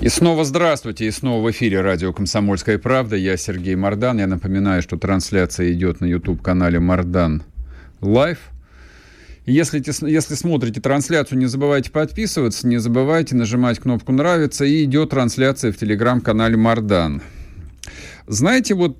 [0.00, 3.16] И снова здравствуйте, и снова в эфире радио «Комсомольская правда».
[3.16, 4.18] Я Сергей Мордан.
[4.18, 7.42] Я напоминаю, что трансляция идет на YouTube-канале «Мордан
[8.00, 8.38] Лайв».
[9.44, 14.64] Если, если смотрите трансляцию, не забывайте подписываться, не забывайте нажимать кнопку «Нравится».
[14.64, 17.20] И идет трансляция в телеграм-канале «Мордан».
[18.26, 18.96] Знаете, вот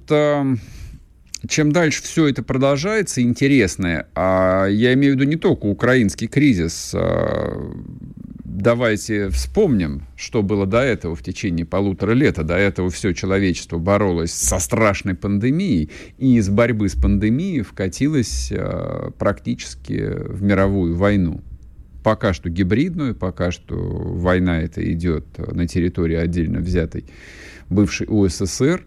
[1.48, 6.92] чем дальше все это продолжается, интересное, а я имею в виду не только украинский кризис,
[6.94, 7.72] а,
[8.60, 12.38] давайте вспомним, что было до этого в течение полутора лет.
[12.38, 18.50] А до этого все человечество боролось со страшной пандемией, и из борьбы с пандемией вкатилось
[18.50, 21.40] э, практически в мировую войну.
[22.02, 27.04] Пока что гибридную, пока что война эта идет на территории отдельно взятой
[27.68, 28.84] бывшей УССР,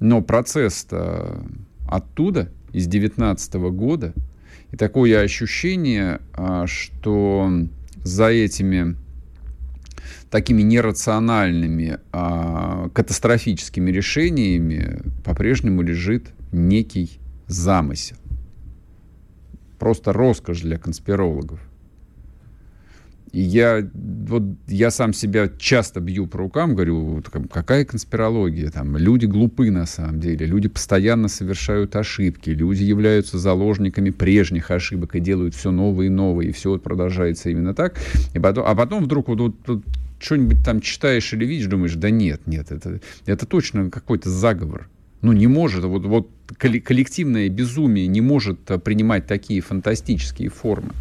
[0.00, 0.86] но процесс
[1.86, 4.12] оттуда, из 19 года,
[4.72, 6.20] и такое ощущение,
[6.66, 7.48] что
[8.04, 8.96] за этими
[10.30, 18.16] такими нерациональными, а, катастрофическими решениями по-прежнему лежит некий замысел.
[19.78, 21.60] Просто роскошь для конспирологов.
[23.36, 29.72] Я, вот, я сам себя часто бью по рукам, говорю, какая конспирология, там, люди глупы
[29.72, 35.72] на самом деле, люди постоянно совершают ошибки, люди являются заложниками прежних ошибок и делают все
[35.72, 37.96] новое и новое, и все продолжается именно так.
[38.34, 39.82] И потом, а потом вдруг вот, вот, вот
[40.20, 44.88] что-нибудь там читаешь или видишь, думаешь, да нет, нет, это, это точно какой-то заговор.
[45.22, 50.92] Ну, не может, вот, вот коллективное безумие не может принимать такие фантастические формы.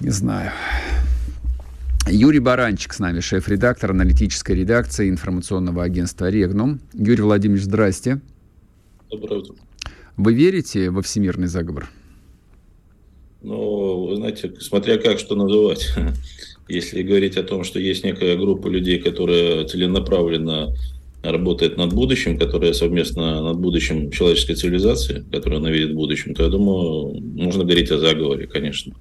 [0.00, 0.52] Не знаю.
[2.06, 6.80] Юрий Баранчик с нами, шеф-редактор аналитической редакции информационного агентства «Регнум».
[6.94, 8.20] Юрий Владимирович, здрасте.
[9.10, 9.56] Доброе утро.
[10.16, 11.90] Вы верите во всемирный заговор?
[13.42, 15.92] Ну, вы знаете, смотря как что называть.
[16.68, 20.74] Если говорить о том, что есть некая группа людей, которая целенаправленно
[21.22, 26.44] работает над будущим, которая совместно над будущим человеческой цивилизации, которая она видит в будущем, то
[26.44, 28.94] я думаю, можно говорить о заговоре, конечно.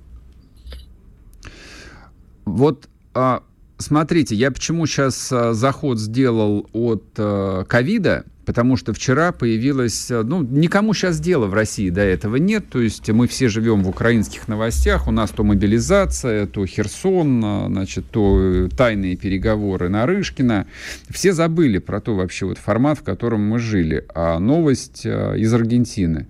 [2.47, 3.43] Вот а,
[3.77, 10.41] смотрите, я почему сейчас а, заход сделал от а, ковида, потому что вчера появилась, ну,
[10.43, 14.47] никому сейчас дела в России до этого нет, то есть мы все живем в украинских
[14.47, 20.67] новостях, у нас то мобилизация, то Херсон, значит, то тайные переговоры Нарышкина,
[21.09, 26.27] все забыли про то вообще вот формат, в котором мы жили, а новость из Аргентины.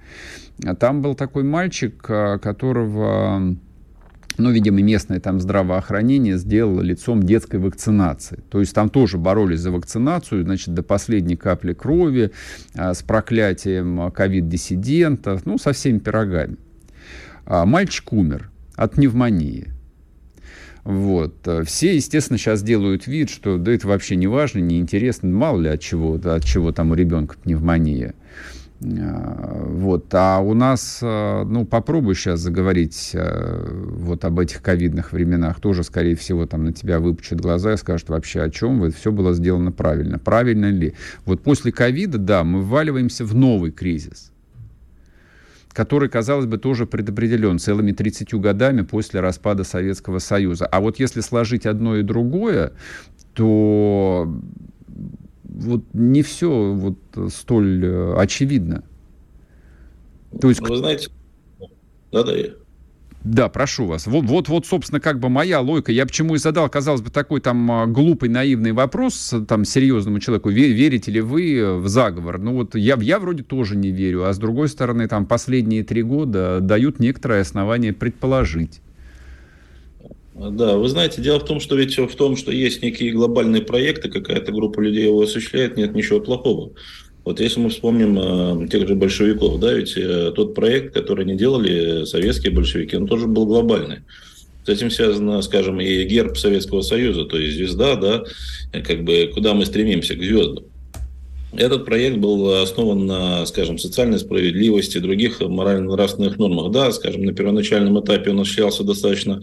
[0.80, 3.56] Там был такой мальчик, которого
[4.38, 8.40] ну, видимо, местное там здравоохранение сделало лицом детской вакцинации.
[8.50, 12.32] То есть там тоже боролись за вакцинацию, значит, до последней капли крови,
[12.76, 16.58] а, с проклятием ковид-диссидентов, ну, со всеми пирогами.
[17.46, 19.68] А мальчик умер от пневмонии.
[20.84, 21.36] Вот.
[21.66, 25.70] Все, естественно, сейчас делают вид, что да это вообще не важно, не интересно, мало ли
[25.70, 28.14] от чего, от чего там у ребенка пневмония.
[28.82, 30.14] Э, вот.
[30.14, 35.84] А у нас, э, ну, попробуй сейчас заговорить э, вот об этих ковидных временах, тоже,
[35.84, 39.34] скорее всего, там на тебя выпучат глаза и скажут вообще, о чем вы, все было
[39.34, 40.20] сделано правильно.
[40.20, 40.94] Правильно ли?
[41.26, 44.32] Вот после ковида, да, мы вваливаемся в новый кризис
[45.74, 50.66] который, казалось бы, тоже предопределен целыми 30 годами после распада Советского Союза.
[50.66, 52.72] А вот если сложить одно и другое,
[53.36, 54.28] то
[55.58, 56.98] вот не все вот
[57.32, 58.84] столь э, очевидно.
[60.40, 60.62] То есть...
[60.62, 61.10] Вы знаете,
[62.12, 62.50] да-да, я.
[63.24, 64.08] Да, прошу вас.
[64.08, 65.92] Вот, вот, вот, собственно, как бы моя логика.
[65.92, 70.50] Я почему и задал, казалось бы, такой там а, глупый, наивный вопрос там серьезному человеку.
[70.50, 72.38] Верите ли вы в заговор?
[72.38, 76.04] Ну вот я, я вроде тоже не верю, а с другой стороны, там последние три
[76.04, 78.82] года дают некоторое основание предположить.
[80.38, 84.08] Да, вы знаете, дело в том, что ведь в том, что есть некие глобальные проекты,
[84.10, 86.74] какая-то группа людей его осуществляет, нет ничего плохого.
[87.26, 91.36] Вот если мы вспомним э, тех же большевиков, да, ведь э, тот проект, который они
[91.36, 94.02] делали, советские большевики, он тоже был глобальный.
[94.64, 98.24] С этим связано, скажем, и герб Советского Союза, то есть звезда, да,
[98.82, 100.66] как бы куда мы стремимся, к звездам.
[101.54, 106.72] Этот проект был основан на, скажем, социальной справедливости, других морально-нравственных нормах.
[106.72, 109.42] Да, скажем, на первоначальном этапе он осуществлялся достаточно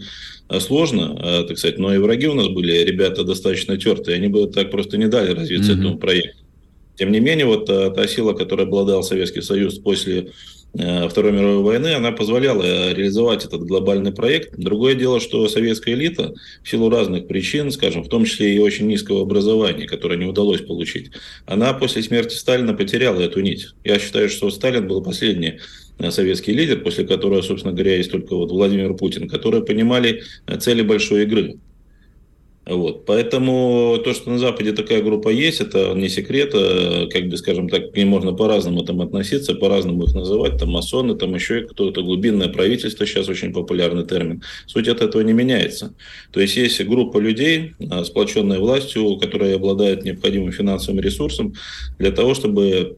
[0.49, 4.27] э, сложно, э, так сказать, но и враги у нас были ребята достаточно тертые, они
[4.27, 5.79] бы так просто не дали развиться mm-hmm.
[5.79, 6.37] этому проекту.
[6.95, 10.29] Тем не менее, вот та, та сила, которой обладал Советский Союз после Э,
[10.75, 14.57] Второй мировой войны, она позволяла реализовать этот глобальный проект.
[14.57, 16.33] Другое дело, что советская элита
[16.63, 20.61] в силу разных причин, скажем, в том числе и очень низкого образования, которое не удалось
[20.61, 21.11] получить,
[21.45, 23.67] она после смерти Сталина потеряла эту нить.
[23.85, 25.59] Я считаю, что Сталин был последний
[25.97, 30.57] э, советский лидер, после которого, собственно говоря, есть только вот Владимир Путин, которые понимали э,
[30.57, 31.55] цели большой игры.
[32.67, 33.05] Вот.
[33.05, 37.69] Поэтому то, что на Западе такая группа есть, это не секрет, а, как бы, скажем
[37.69, 42.01] так, к ним можно по-разному там относиться, по-разному их называть, там масоны, там еще кто-то,
[42.01, 44.41] глубинное правительство, сейчас очень популярный термин.
[44.65, 45.93] Суть от этого не меняется.
[46.31, 51.53] То есть есть группа людей, а, сплоченная властью, которая обладает необходимым финансовым ресурсом
[51.99, 52.97] для того, чтобы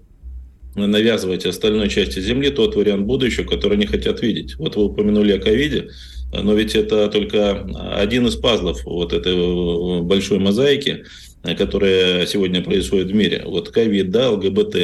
[0.75, 4.56] навязывать остальной части Земли тот вариант будущего, который они хотят видеть.
[4.58, 5.90] Вот вы упомянули о ковиде.
[6.32, 7.66] Но ведь это только
[7.96, 11.06] один из пазлов вот этой большой мозаики,
[11.56, 13.44] которая сегодня происходит в мире.
[13.46, 14.76] Вот ковид, да, ЛГБТ,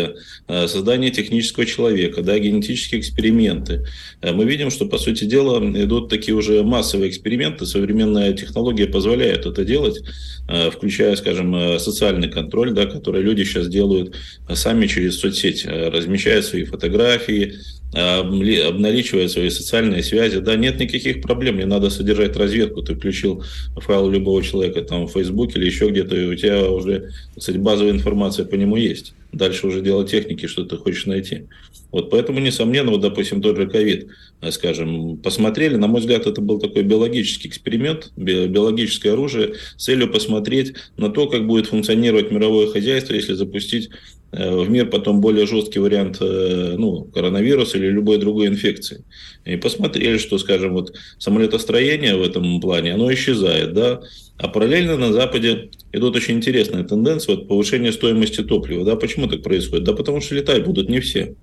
[0.48, 3.86] э, создание технического человека, да, генетические эксперименты.
[4.22, 7.66] Э, мы видим, что, по сути дела, идут такие уже массовые эксперименты.
[7.66, 10.02] Современная технология позволяет это делать,
[10.48, 14.16] э, включая, скажем, социальный контроль, да, который люди сейчас делают
[14.54, 17.56] сами через соцсети, размещая свои фотографии,
[17.94, 23.44] обналичивая свои социальные связи, да, нет никаких проблем, не надо содержать разведку, ты включил
[23.76, 27.92] файл любого человека там в Facebook или еще где-то, и у тебя уже, кстати, базовая
[27.92, 29.14] информация по нему есть.
[29.32, 31.48] Дальше уже дело техники, что ты хочешь найти.
[31.92, 34.08] Вот поэтому, несомненно, вот, допустим, тот же ковид,
[34.42, 40.12] э, скажем, посмотрели, на мой взгляд, это был такой биологический эксперимент, биологическое оружие с целью
[40.12, 43.90] посмотреть на то, как будет функционировать мировое хозяйство, если запустить
[44.34, 49.04] в мир потом более жесткий вариант э, ну, коронавируса или любой другой инфекции.
[49.46, 54.02] И посмотрели, что, скажем, вот самолетостроение в этом плане, оно исчезает, да,
[54.38, 59.44] а параллельно на Западе идут очень интересные тенденции, вот повышение стоимости топлива, да, почему так
[59.44, 59.84] происходит?
[59.84, 61.36] Да потому что летать будут не все.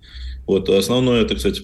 [0.47, 1.63] Вот основное, это, кстати,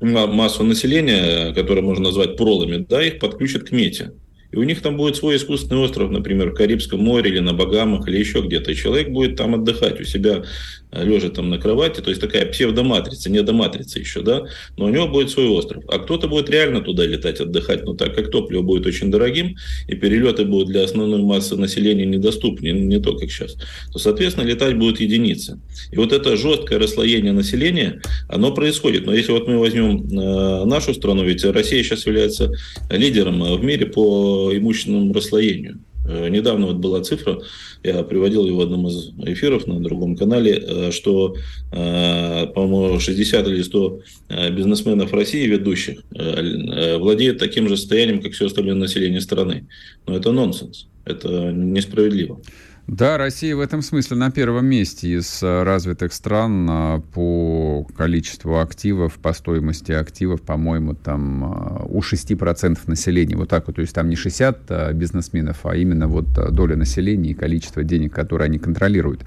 [0.00, 4.12] массу населения, которое можно назвать пролами, да, их подключат к мете.
[4.50, 8.08] И у них там будет свой искусственный остров, например, в Карибском море или на Багамах
[8.08, 8.72] или еще где-то.
[8.72, 10.44] И человек будет там отдыхать у себя
[10.90, 14.44] Э, лежа там на кровати, то есть такая псевдоматрица, не доматрица еще, да,
[14.78, 15.84] но у него будет свой остров.
[15.88, 19.56] А кто-то будет реально туда летать, отдыхать, но так как топливо будет очень дорогим,
[19.86, 23.56] и перелеты будут для основной массы населения недоступны, не то, как сейчас,
[23.92, 25.60] то, соответственно, летать будут единицы.
[25.92, 29.04] И вот это жесткое расслоение населения, оно происходит.
[29.04, 32.50] Но если вот мы возьмем э, нашу страну, ведь Россия сейчас является
[32.90, 35.80] лидером в мире по имущественному расслоению.
[36.08, 37.40] Э, недавно вот была цифра,
[37.82, 41.36] я приводил ее в одном из эфиров на другом канале, э, что,
[41.70, 44.00] э, по-моему, 60 или 100
[44.50, 49.66] бизнесменов России ведущих владеют таким же состоянием, как все остальное население страны.
[50.06, 52.40] Но это нонсенс, это несправедливо.
[52.88, 58.60] Да, Россия в этом смысле на первом месте из э, развитых стран а, по количеству
[58.60, 63.36] активов, по стоимости активов, по-моему, там а, у 6% населения.
[63.36, 67.32] Вот так вот, то есть там не 60 а, бизнесменов, а именно вот доля населения
[67.32, 69.20] и количество денег, которые они контролируют.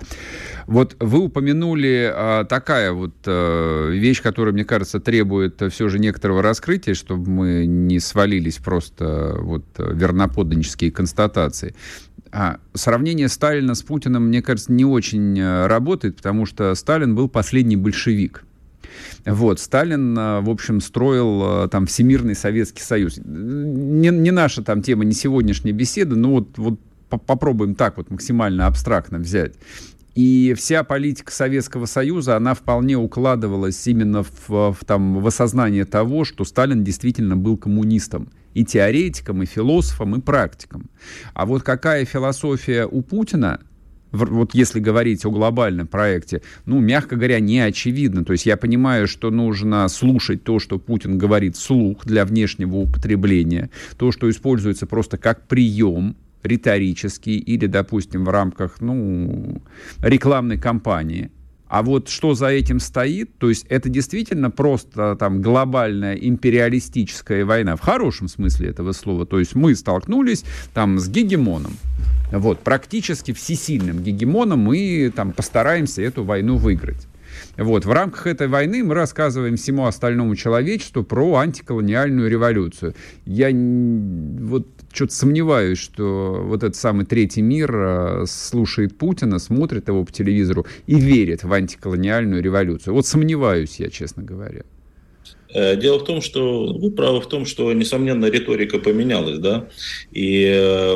[0.72, 7.30] Вот вы упомянули такая вот вещь, которая, мне кажется, требует все же некоторого раскрытия, чтобы
[7.30, 11.76] мы не свалились просто вот верноподданнические констатации.
[12.32, 17.28] А, сравнение Сталина с Путиным, мне кажется, не очень э, работает, потому что Сталин был
[17.28, 18.46] последний большевик.
[19.26, 23.18] Вот, Сталин, э, в общем, строил там Всемирный Советский Союз.
[23.18, 28.68] Не, не наша там тема, не сегодняшняя беседа, но вот, вот попробуем так вот максимально
[28.68, 29.56] абстрактно взять.
[30.16, 36.26] И вся политика Советского Союза, она вполне укладывалась именно в, в, там, в осознание того,
[36.26, 40.90] что Сталин действительно был коммунистом и теоретиком, и философом, и практиком.
[41.34, 43.62] А вот какая философия у Путина,
[44.12, 48.26] вот если говорить о глобальном проекте, ну, мягко говоря, не очевидно.
[48.26, 53.70] То есть я понимаю, что нужно слушать то, что Путин говорит вслух для внешнего употребления,
[53.98, 59.62] то, что используется просто как прием риторический или, допустим, в рамках ну,
[60.02, 61.32] рекламной кампании–
[61.72, 67.78] а вот что за этим стоит, то есть это действительно просто там глобальная империалистическая война,
[67.78, 69.26] в хорошем смысле этого слова.
[69.26, 70.44] То есть мы столкнулись
[70.74, 71.78] там с гегемоном.
[72.34, 77.08] Вот, практически всесильным гегемоном мы там постараемся эту войну выиграть.
[77.56, 77.86] Вот.
[77.86, 82.96] В рамках этой войны мы рассказываем всему остальному человечеству про антиколониальную революцию.
[83.26, 90.04] Я вот что-то сомневаюсь, что вот этот самый третий мир э, слушает Путина, смотрит его
[90.04, 92.94] по телевизору и верит в антиколониальную революцию.
[92.94, 94.64] Вот сомневаюсь я, честно говоря.
[95.54, 99.68] Э, дело в том, что вы правы в том, что, несомненно, риторика поменялась, да,
[100.12, 100.96] и э,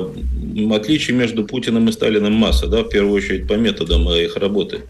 [0.72, 4.84] отличий между Путиным и Сталиным масса, да, в первую очередь по методам их работы.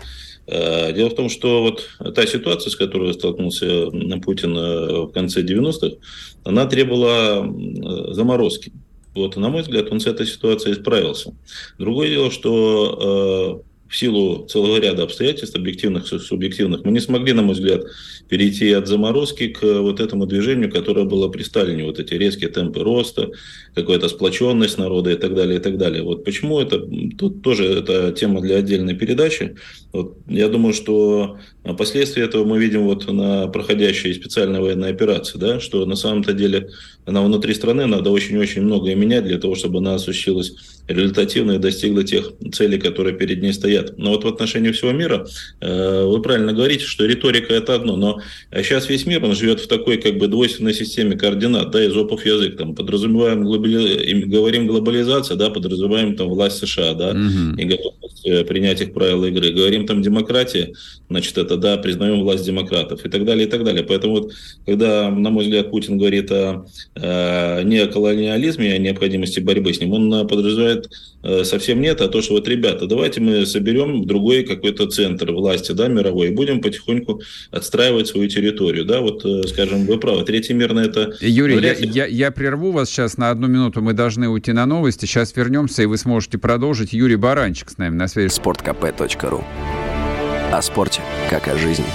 [0.48, 3.90] Э, дело в том, что вот та ситуация, с которой столкнулся
[4.24, 5.96] Путин в конце 90-х,
[6.44, 7.52] она требовала
[8.14, 8.72] заморозки.
[9.16, 11.34] Вот, на мой взгляд, он с этой ситуацией справился.
[11.78, 17.54] Другое дело, что в силу целого ряда обстоятельств, объективных субъективных, мы не смогли, на мой
[17.54, 17.84] взгляд,
[18.28, 22.80] перейти от заморозки к вот этому движению, которое было при Сталине, вот эти резкие темпы
[22.80, 23.30] роста,
[23.76, 26.02] какая-то сплоченность народа и так далее, и так далее.
[26.02, 26.80] Вот почему это,
[27.18, 29.56] тут тоже это тема для отдельной передачи.
[29.94, 31.38] Вот я думаю, что
[31.78, 36.70] последствия этого мы видим вот на проходящей специальной военной операции, да, что на самом-то деле
[37.06, 40.56] она внутри страны надо очень-очень многое менять для того, чтобы она осуществилась
[40.88, 43.98] результативно достигла тех целей, которые перед ней стоят.
[43.98, 45.26] Но вот в отношении всего мира
[45.62, 48.22] э, вы правильно говорите, что риторика это одно, но
[48.54, 52.26] сейчас весь мир, он живет в такой как бы двойственной системе координат, да, из опов
[52.26, 54.24] язык, там подразумеваем, глобали...
[54.26, 57.58] говорим глобализация, да, подразумеваем там власть США, да, угу.
[57.58, 59.52] и готовность э, принять их правила игры.
[59.52, 60.74] Говорим там демократия,
[61.10, 63.84] значит, это, да, признаем власть демократов и так далее, и так далее.
[63.84, 64.34] Поэтому вот,
[64.66, 66.66] когда, на мой взгляд, Путин говорит о,
[66.96, 70.75] о не о колониализме, а о необходимости борьбы с ним, он подразумевает
[71.26, 75.72] Э, совсем нет, а то, что вот, ребята, давайте мы соберем другой какой-то центр власти,
[75.72, 80.54] да, мировой, и будем потихоньку отстраивать свою территорию, да, вот, э, скажем, вы правы, третий
[80.54, 81.16] мир на это...
[81.22, 85.06] Юрий, я, я, я прерву вас сейчас на одну минуту, мы должны уйти на новости,
[85.06, 86.94] сейчас вернемся, и вы сможете продолжить.
[86.94, 88.30] Юрий Баранчик с нами на связи.
[88.30, 89.44] Спорткп.ру
[90.52, 91.86] О спорте, как о жизни.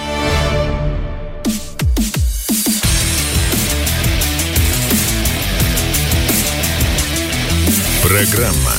[8.11, 8.75] Программа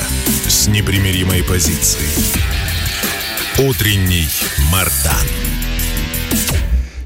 [0.46, 2.44] с непримиримой позицией.
[3.66, 4.28] Утренний
[4.70, 5.26] Мардан.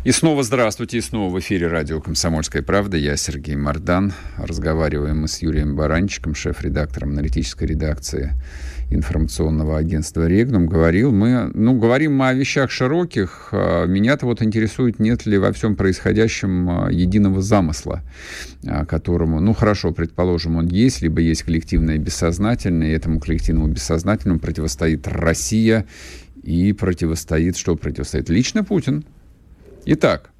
[0.03, 2.97] И снова здравствуйте, и снова в эфире радио «Комсомольская правда».
[2.97, 4.11] Я Сергей Мардан.
[4.37, 8.33] Разговариваем мы с Юрием Баранчиком, шеф-редактором аналитической редакции
[8.89, 10.67] информационного агентства «Регнум».
[10.67, 13.49] Говорил, мы, ну, говорим мы о вещах широких.
[13.51, 18.01] А меня-то вот интересует, нет ли во всем происходящем а, единого замысла,
[18.65, 24.39] а, которому, ну, хорошо, предположим, он есть, либо есть коллективное бессознательное, и этому коллективному бессознательному
[24.39, 25.85] противостоит Россия
[26.43, 28.29] и противостоит, что противостоит?
[28.29, 29.03] Лично Путин.
[29.85, 30.31] Итак,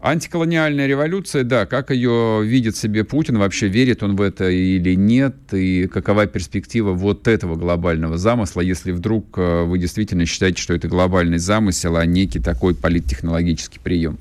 [0.00, 5.34] Антиколониальная революция, да, как ее видит себе Путин, вообще верит он в это или нет,
[5.52, 10.86] и какова перспектива вот этого глобального замысла, если вдруг э, вы действительно считаете, что это
[10.86, 14.18] глобальный замысел, а некий такой политтехнологический прием?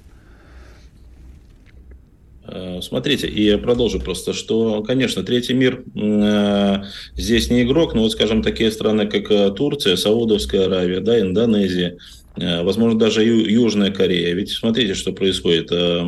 [2.47, 6.83] Э, смотрите, и продолжу просто, что, конечно, третий мир э,
[7.15, 12.26] здесь не игрок, но вот, скажем, такие страны, как Турция, Саудовская Аравия, да, Индонезия, Э,
[12.63, 14.33] возможно, даже Южная Корея.
[14.33, 15.69] Ведь смотрите, что происходит.
[15.71, 16.05] Э,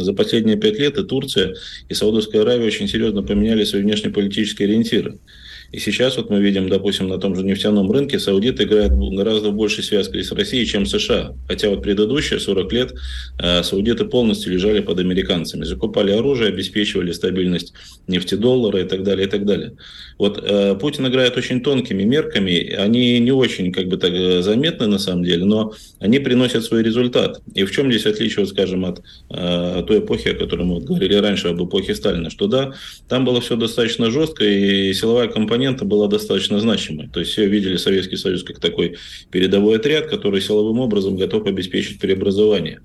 [0.00, 1.54] за последние пять лет и Турция,
[1.88, 5.18] и Саудовская Аравия очень серьезно поменяли свои внешнеполитические ориентиры.
[5.72, 9.82] И сейчас вот мы видим, допустим, на том же нефтяном рынке саудиты играют гораздо больше
[9.82, 11.34] связкой с Россией, чем США.
[11.48, 12.94] Хотя вот предыдущие 40 лет
[13.38, 15.64] э, саудиты полностью лежали под американцами.
[15.64, 17.72] Закупали оружие, обеспечивали стабильность
[18.06, 19.72] нефтедоллара и так далее, и так далее.
[20.18, 24.86] Вот э, Путин играет очень тонкими мерками, они не очень как бы так э, заметны
[24.86, 27.40] на самом деле, но они приносят свой результат.
[27.54, 31.14] И в чем здесь отличие, вот, скажем, от той эпохи, о которой мы вот говорили
[31.14, 32.72] раньше, об эпохе Сталина, что да,
[33.08, 37.08] там было все достаточно жестко, и силовая компонента была достаточно значимой.
[37.08, 38.96] То есть все видели Советский Союз как такой
[39.30, 42.80] передовой отряд, который силовым образом готов обеспечить преобразование.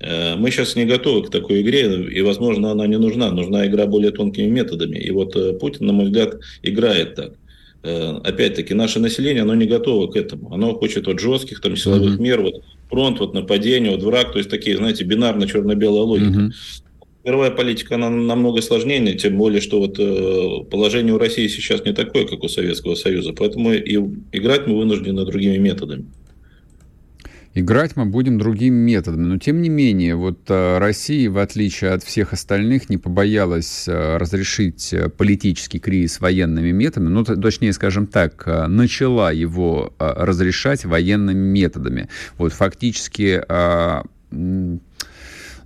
[0.00, 3.30] Э, мы сейчас не готовы к такой игре, и, возможно, она не нужна.
[3.30, 4.98] Нужна игра более тонкими методами.
[4.98, 7.32] И вот э, Путин, на мой взгляд, играет так.
[7.84, 10.52] Э, опять-таки, наше население, оно не готово к этому.
[10.52, 12.22] Оно хочет вот жестких там силовых mm-hmm.
[12.22, 16.40] мер, вот фронт, вот нападение, вот враг, то есть такие, знаете, бинарно-черно-белая логика.
[16.40, 16.52] Mm-hmm.
[17.28, 19.96] Мировая политика, она намного сложнее, тем более, что вот
[20.70, 23.96] положение у России сейчас не такое, как у Советского Союза, поэтому и
[24.32, 26.06] играть мы вынуждены другими методами.
[27.54, 29.24] Играть мы будем другими методами.
[29.24, 34.16] Но, тем не менее, вот э, Россия, в отличие от всех остальных, не побоялась э,
[34.16, 37.08] разрешить э, политический кризис военными методами.
[37.08, 42.08] Ну, точнее, скажем так, начала его разрешать военными методами.
[42.36, 43.42] Вот фактически...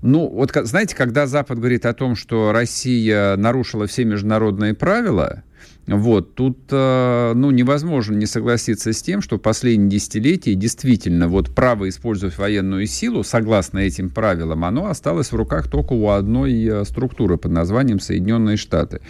[0.02, 5.44] Ну, вот знаете, когда Запад говорит о том, что Россия нарушила все международные правила,
[5.86, 11.88] Вот, тут, э, ну, невозможно не согласиться с тем, что последние десятилетия действительно вот право
[11.88, 17.36] использовать военную силу, согласно этим правилам, оно осталось в руках только у одной э, структуры
[17.36, 19.00] под названием Соединенные Штаты.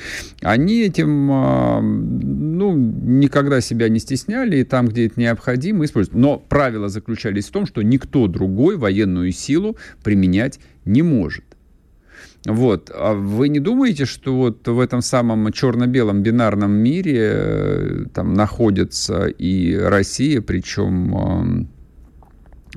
[0.40, 6.18] Они этим, э, ну, никогда себя не стесняли, и там, где это необходимо, используют.
[6.18, 11.44] Но правила заключались в том, что никто другой военную силу применять не может.
[12.44, 12.90] Вот.
[12.92, 19.26] А вы не думаете, что вот в этом самом черно-белом бинарном мире э, там находится
[19.26, 21.68] и Россия, причем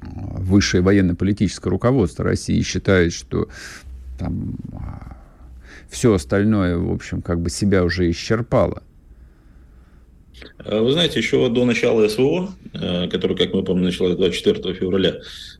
[0.01, 3.49] э, высшее военно-политическое руководство России считает, что
[4.19, 5.17] там а,
[5.89, 8.83] все остальное, в общем, как бы себя уже исчерпало?
[10.59, 15.15] Э, вы знаете, еще до начала СВО, который, как мы помним, началось 24 февраля,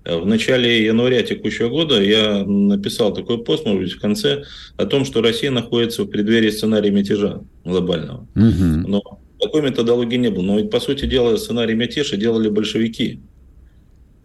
[0.06, 4.44] в начале января текущего года я написал такой пост, может быть, в конце,
[4.78, 8.28] о том, что Россия находится в преддверии сценария мятежа глобального.
[8.36, 8.88] Угу.
[8.88, 9.02] Но
[9.40, 10.44] такой методологии не было.
[10.44, 13.20] Но ведь, по сути дела, сценарий мятежа делали большевики.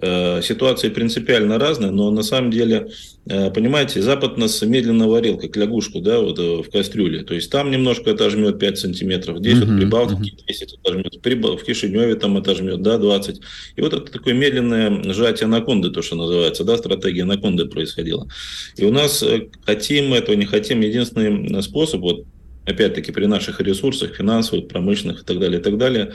[0.02, 2.88] Э, ситуации принципиально разные, но на самом деле,
[3.26, 7.22] э, понимаете, Запад нас медленно варил, как лягушку, да, вот э, в кастрюле.
[7.22, 10.48] То есть там немножко отожмет 5 сантиметров, здесь uh-huh, вот при Балтике uh-huh.
[10.48, 11.14] 10 отожмет,
[11.60, 13.40] в Кишиневе там отожмет, да, 20.
[13.76, 18.26] И вот это такое медленное сжатие анаконды, то, что называется, да, стратегия анаконды происходила.
[18.78, 19.22] И у нас,
[19.66, 22.24] хотим мы этого, не хотим, единственный способ, вот
[22.64, 26.14] опять-таки при наших ресурсах, финансовых, промышленных и так далее, и так далее,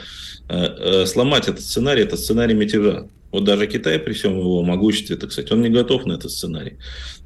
[1.04, 3.06] сломать этот сценарий, это сценарий мятежа.
[3.36, 6.78] Вот даже Китай при всем его могуществе, так сказать, он не готов на этот сценарий.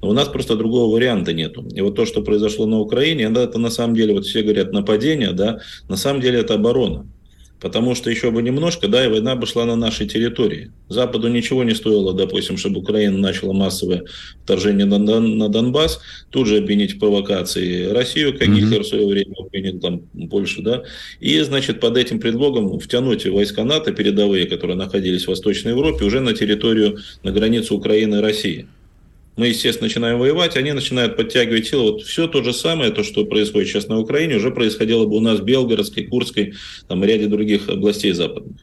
[0.02, 1.64] Но у нас просто другого варианта нету.
[1.72, 5.30] И вот то, что произошло на Украине, это на самом деле, вот все говорят нападение,
[5.30, 7.06] да, на самом деле это оборона.
[7.60, 10.70] Потому что еще бы немножко, да, и война бы шла на нашей территории.
[10.88, 14.04] Западу ничего не стоило, допустим, чтобы Украина начала массовое
[14.44, 16.00] вторжение на, Дон, на Донбасс,
[16.30, 18.54] тут же обвинить в провокации Россию, как mm-hmm.
[18.54, 20.84] Гитлер в свое время обвинил там Польшу, да,
[21.20, 26.20] и, значит, под этим предлогом втянуть войска НАТО передовые, которые находились в Восточной Европе, уже
[26.20, 28.66] на территорию, на границу Украины и России
[29.40, 31.92] мы, естественно, начинаем воевать, они начинают подтягивать силы.
[31.92, 35.20] Вот все то же самое, то, что происходит сейчас на Украине, уже происходило бы у
[35.20, 36.52] нас в Белгородской, Курской,
[36.88, 38.58] там, ряде других областей западных.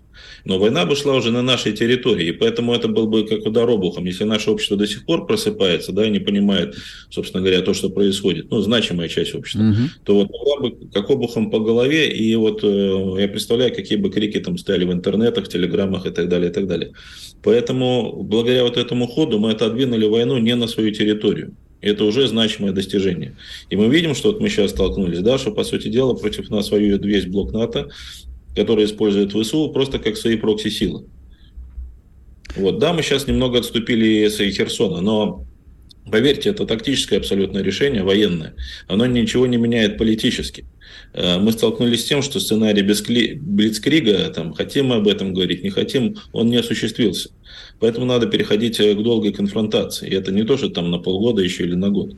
[0.46, 3.70] Но война бы шла уже на нашей территории, и поэтому это был бы как удар
[3.70, 4.06] обухом.
[4.06, 6.76] Если наше общество до сих пор просыпается, да, и не понимает,
[7.10, 9.90] собственно говоря, то, что происходит, ну, значимая часть общества, угу.
[10.04, 14.10] то вот была бы как обухом по голове, и вот э, я представляю, какие бы
[14.10, 16.94] крики там стояли в интернетах, телеграммах и так далее, и так далее.
[17.44, 21.56] Поэтому благодаря вот этому ходу мы отодвинули войну не на свою территорию.
[21.82, 23.36] Это уже значимое достижение.
[23.70, 26.72] И мы видим, что вот мы сейчас столкнулись, да, что, по сути дела, против нас
[26.72, 27.90] воюет весь блок НАТО,
[28.58, 31.06] который использует ВСУ просто как свои прокси-силы.
[32.56, 35.46] Вот, да, мы сейчас немного отступили с Херсона, но
[36.10, 38.54] Поверьте, это тактическое абсолютное решение, военное.
[38.88, 40.64] Оно ничего не меняет политически.
[41.14, 45.70] Э, мы столкнулись с тем, что сценарий Блицкрига, там, хотим мы об этом говорить, не
[45.70, 47.32] хотим, он не осуществился.
[47.82, 50.08] Поэтому надо переходить к долгой конфронтации.
[50.10, 52.16] И это не то, что там на полгода еще или на год.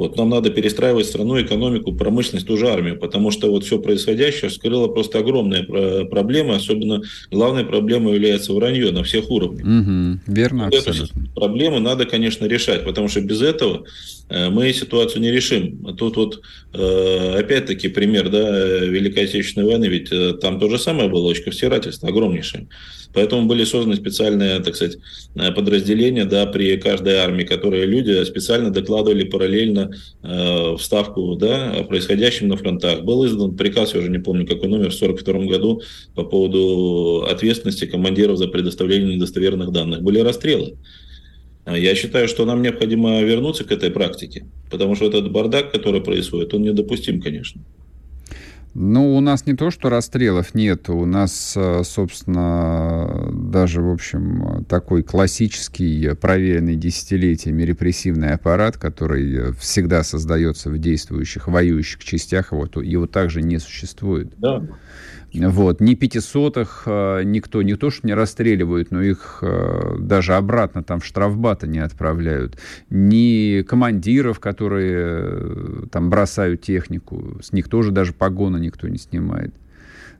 [0.00, 4.50] Вот нам надо перестраивать страну, экономику, промышленность, ту же армию, потому что вот все происходящее
[4.50, 5.64] скрыло просто огромные
[6.06, 9.64] проблемы, особенно главной проблемой является вранье на всех уровнях.
[9.64, 13.84] Угу, верно, вот Эту проблему надо, конечно, решать, потому что без этого
[14.28, 15.94] э, мы ситуацию не решим.
[15.96, 21.08] Тут вот э, опять-таки пример да, Великой Отечественной войны, ведь э, там то же самое
[21.08, 22.68] было, очко втирательство огромнейшее.
[23.12, 24.98] Поэтому были созданы специальные, так сказать,
[25.34, 29.90] подразделения да, при каждой армии, которые люди специально докладывали параллельно
[30.22, 33.02] э, в ставку да, о происходящем на фронтах.
[33.02, 35.82] Был издан приказ, я уже не помню какой номер, в 1942 году
[36.14, 40.02] по поводу ответственности командиров за предоставление недостоверных данных.
[40.02, 40.76] Были расстрелы.
[41.66, 46.54] Я считаю, что нам необходимо вернуться к этой практике, потому что этот бардак, который происходит,
[46.54, 47.62] он недопустим, конечно.
[48.74, 54.64] Ну, у нас не то, что расстрелов нет, у нас, э, собственно, даже, в общем,
[54.68, 63.06] такой классический, проверенный десятилетиями репрессивный аппарат, который всегда создается в действующих, воюющих частях, вот, его
[63.08, 64.34] также не существует.
[64.38, 64.62] Да.
[65.32, 65.80] Вот.
[65.80, 71.00] Ни пятисотых э, никто не то, что не расстреливают, но их э, даже обратно там
[71.00, 72.58] в штрафбаты не отправляют.
[72.90, 79.54] Ни командиров, которые э, там бросают технику, с них тоже даже погона никто не снимает.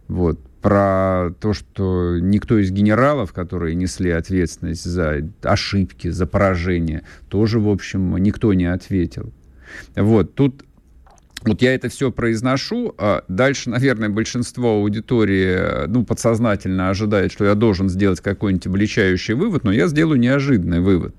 [0.07, 0.39] Вот.
[0.61, 7.69] Про то, что никто из генералов, которые несли ответственность за ошибки, за поражение, тоже, в
[7.69, 9.33] общем, никто не ответил.
[9.97, 10.35] Вот.
[10.35, 10.65] Тут
[11.43, 17.55] вот я это все произношу, а дальше, наверное, большинство аудитории, ну, подсознательно ожидает, что я
[17.55, 21.15] должен сделать какой-нибудь обличающий вывод, но я сделаю неожиданный вывод.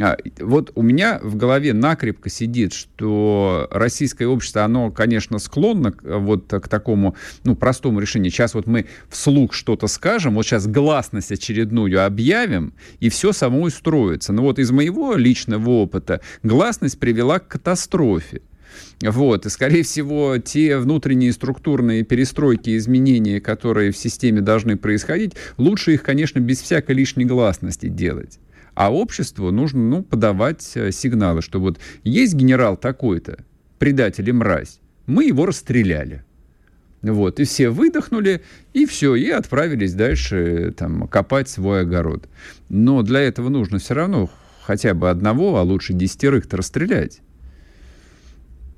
[0.00, 6.48] А, вот у меня в голове накрепко сидит, что российское общество, оно, конечно, склонно вот
[6.48, 8.32] к такому, ну, простому решению.
[8.32, 14.32] Сейчас вот мы вслух что-то скажем, вот сейчас гласность очередную объявим, и все само устроится.
[14.32, 18.42] Но вот из моего личного опыта гласность привела к катастрофе.
[19.02, 19.46] Вот.
[19.46, 26.02] И, скорее всего, те внутренние структурные перестройки, изменения, которые в системе должны происходить, лучше их,
[26.02, 28.38] конечно, без всякой лишней гласности делать.
[28.74, 33.44] А обществу нужно ну, подавать э, сигналы, что вот есть генерал такой-то,
[33.78, 36.24] предатель и мразь, мы его расстреляли.
[37.02, 42.28] Вот, и все выдохнули, и все, и отправились дальше там, копать свой огород.
[42.68, 44.30] Но для этого нужно все равно
[44.62, 47.21] хотя бы одного, а лучше десятерых-то расстрелять.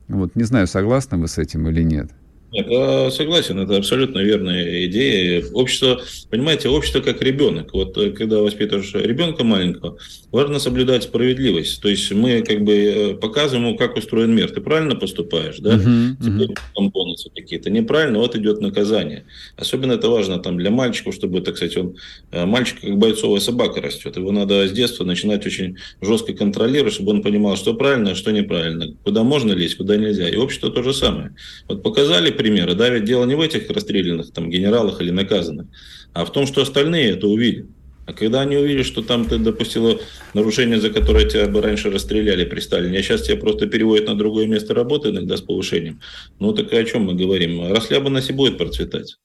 [0.08, 2.10] Вот не знаю, согласны вы с этим или нет.
[2.54, 5.44] Нет, я согласен, это абсолютно верная идея.
[5.52, 7.74] Общество, понимаете, общество как ребенок.
[7.74, 9.98] Вот э, когда воспитываешь ребенка маленького,
[10.30, 11.82] важно соблюдать справедливость.
[11.82, 14.52] То есть мы как бы э, показываем ему, как устроен мир.
[14.52, 15.74] Ты правильно поступаешь, да?
[15.74, 16.56] Uh-huh, uh-huh.
[16.76, 17.70] Там бонусы какие-то.
[17.70, 19.24] Неправильно, вот идет наказание.
[19.56, 21.96] Особенно это важно там для мальчиков, чтобы, так сказать, он
[22.30, 24.16] э, мальчик как бойцовая собака растет.
[24.16, 28.30] Его надо с детства начинать очень жестко контролировать, чтобы он понимал, что правильно, а что
[28.30, 30.28] неправильно, куда можно лезть, куда нельзя.
[30.28, 31.34] И общество то же самое.
[31.68, 35.66] Вот показали примеры, да, ведь дело не в этих расстрелянных там генералах или наказанных,
[36.12, 37.66] а в том, что остальные это увидят.
[38.06, 39.98] А когда они увидели, что там ты допустила
[40.34, 44.14] нарушение, за которое тебя бы раньше расстреляли при Сталине, а сейчас тебя просто переводят на
[44.14, 46.02] другое место работы, иногда с повышением,
[46.38, 47.72] ну так о чем мы говорим?
[47.72, 49.16] Расхлябанность и будет процветать.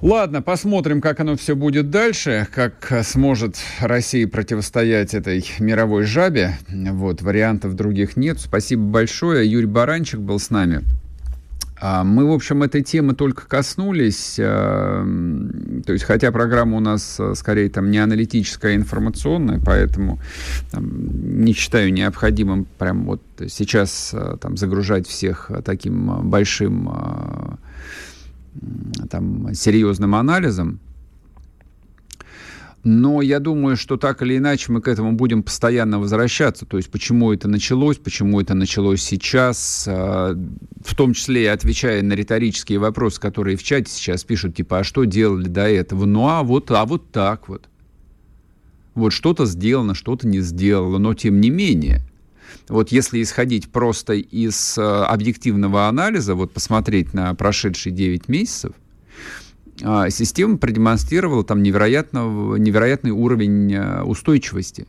[0.00, 6.58] Ладно, посмотрим, как оно все будет дальше, как сможет Россия противостоять этой мировой жабе.
[6.68, 8.38] Вот, вариантов других нет.
[8.38, 9.50] Спасибо большое.
[9.50, 10.84] Юрий Баранчик был с нами.
[11.86, 15.04] А, мы, в общем, этой темы только коснулись, а,
[15.84, 20.18] то есть, хотя программа у нас а, скорее там не аналитическая, а информационная, поэтому
[20.70, 23.20] там, не считаю необходимым прям вот
[23.50, 26.90] сейчас там загружать всех таким большим
[29.10, 30.80] там серьезным анализом.
[32.84, 36.66] Но я думаю, что так или иначе мы к этому будем постоянно возвращаться.
[36.66, 40.36] То есть почему это началось, почему это началось сейчас, а,
[40.84, 44.84] в том числе и отвечая на риторические вопросы, которые в чате сейчас пишут, типа, а
[44.84, 46.04] что делали до этого?
[46.04, 47.70] Ну а вот, а вот так вот.
[48.94, 52.02] Вот что-то сделано, что-то не сделано, но тем не менее.
[52.68, 58.72] Вот если исходить просто из а, объективного анализа, вот посмотреть на прошедшие 9 месяцев,
[59.78, 64.86] система продемонстрировала там невероятный уровень а, устойчивости.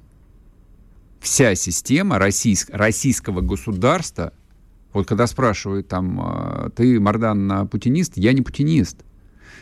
[1.20, 4.32] Вся система российск, российского государства,
[4.94, 8.14] вот когда спрашивают там, а, ты, Мардан, путинист?
[8.16, 9.04] Я не путинист.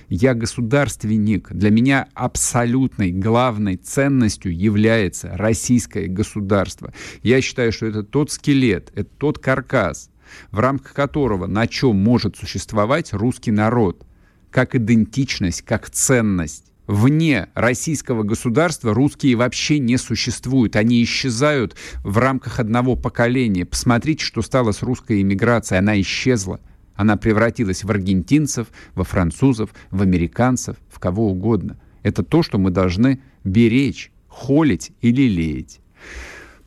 [0.10, 1.52] Я государственник.
[1.52, 6.94] Для меня абсолютной главной ценностью является российское государство.
[7.22, 10.10] Я считаю, что это тот скелет, это тот каркас,
[10.52, 14.06] в рамках которого на чем может существовать русский народ–
[14.54, 16.66] как идентичность, как ценность.
[16.86, 20.76] Вне российского государства русские вообще не существуют.
[20.76, 23.66] Они исчезают в рамках одного поколения.
[23.66, 25.80] Посмотрите, что стало с русской иммиграцией.
[25.80, 26.60] Она исчезла.
[26.96, 31.80] Она превратилась в аргентинцев, во французов, в американцев, в кого угодно.
[32.04, 35.80] Это то, что мы должны беречь, холить или лелеять.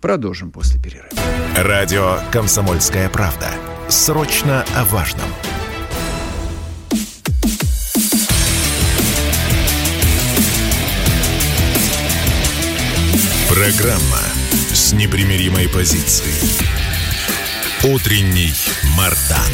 [0.01, 1.11] Продолжим после перерыва.
[1.57, 3.49] Радио «Комсомольская правда».
[3.89, 5.29] Срочно о важном.
[13.57, 14.21] Программа
[14.75, 16.29] с непримиримой позицией.
[17.91, 18.53] Утренний
[18.99, 19.51] Мардан.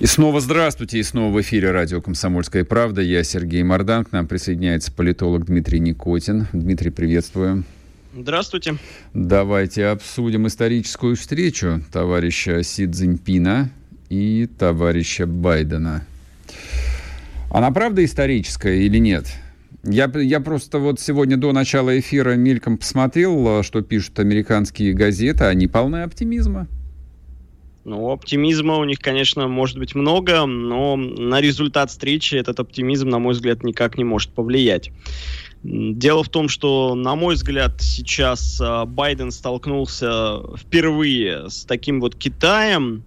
[0.00, 3.00] И снова здравствуйте, и снова в эфире радио «Комсомольская правда».
[3.00, 6.46] Я Сергей Мордан, к нам присоединяется политолог Дмитрий Никотин.
[6.52, 7.64] Дмитрий, приветствую.
[8.14, 8.76] Здравствуйте.
[9.14, 13.70] Давайте обсудим историческую встречу товарища Си Цзиньпина
[14.10, 16.04] и товарища Байдена.
[17.50, 19.24] Она правда историческая или нет?
[19.88, 25.44] Я, я просто вот сегодня до начала эфира мельком посмотрел, э, что пишут американские газеты,
[25.44, 26.66] они полны оптимизма.
[27.84, 33.20] Ну, оптимизма у них, конечно, может быть много, но на результат встречи этот оптимизм, на
[33.20, 34.90] мой взгляд, никак не может повлиять.
[35.62, 42.16] Дело в том, что, на мой взгляд, сейчас э, Байден столкнулся впервые с таким вот
[42.16, 43.04] Китаем,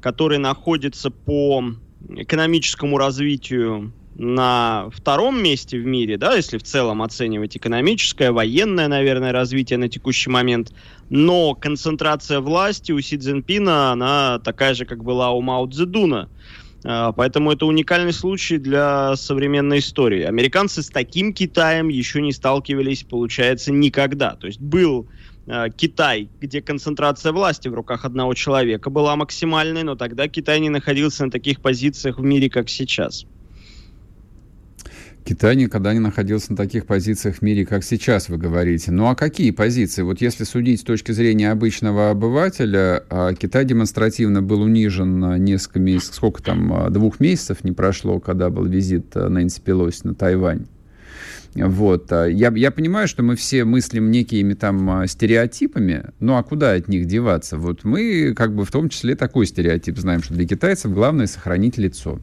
[0.00, 1.62] который находится по
[2.08, 9.32] экономическому развитию на втором месте в мире, да, если в целом оценивать экономическое, военное, наверное,
[9.32, 10.72] развитие на текущий момент,
[11.08, 16.28] но концентрация власти у Си Цзиньпина, она такая же, как была у Мао Цзэдуна.
[16.84, 20.22] А, поэтому это уникальный случай для современной истории.
[20.22, 24.34] Американцы с таким Китаем еще не сталкивались, получается, никогда.
[24.34, 25.08] То есть был
[25.46, 30.70] э, Китай, где концентрация власти в руках одного человека была максимальной, но тогда Китай не
[30.70, 33.26] находился на таких позициях в мире, как сейчас.
[35.24, 38.90] Китай никогда не находился на таких позициях в мире, как сейчас вы говорите.
[38.90, 40.02] Ну а какие позиции?
[40.02, 46.16] Вот если судить с точки зрения обычного обывателя, а, Китай демонстративно был унижен несколько месяцев,
[46.16, 50.66] сколько там, а, двух месяцев не прошло, когда был визит а, Нэнси Пелоси на Тайвань.
[51.54, 52.10] Вот.
[52.10, 57.06] Я, я понимаю, что мы все мыслим некими там стереотипами, ну а куда от них
[57.06, 57.58] деваться?
[57.58, 61.76] Вот мы как бы в том числе такой стереотип знаем, что для китайцев главное сохранить
[61.76, 62.18] лицо.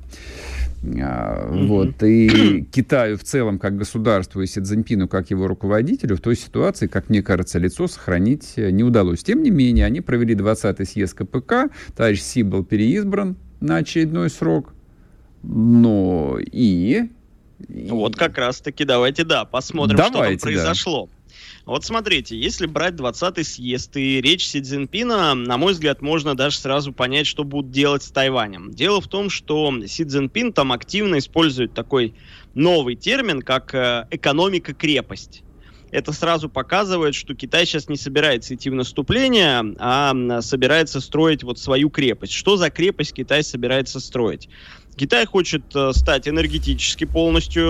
[0.83, 1.67] Mm-hmm.
[1.67, 2.03] Вот.
[2.03, 6.87] И Китаю в целом, как государству, и Си Цзиньпину, как его руководителю, в той ситуации,
[6.87, 9.23] как мне кажется, лицо сохранить э, не удалось.
[9.23, 14.73] Тем не менее, они провели 20-й съезд КПК, товарищ Си был переизбран на очередной срок,
[15.43, 17.09] но и...
[17.67, 21.05] Вот как раз-таки давайте, да, посмотрим, давайте, что там произошло.
[21.07, 21.19] Да.
[21.65, 26.57] Вот смотрите, если брать 20-й съезд и речь Си Цзиньпина, на мой взгляд, можно даже
[26.57, 28.71] сразу понять, что будут делать с Тайванем.
[28.71, 32.15] Дело в том, что Си Цзиньпин там активно использует такой
[32.55, 35.43] новый термин, как э, экономика-крепость
[35.91, 41.59] это сразу показывает, что Китай сейчас не собирается идти в наступление, а собирается строить вот
[41.59, 42.33] свою крепость.
[42.33, 44.49] Что за крепость Китай собирается строить?
[44.99, 47.63] Китай хочет э, стать энергетически полностью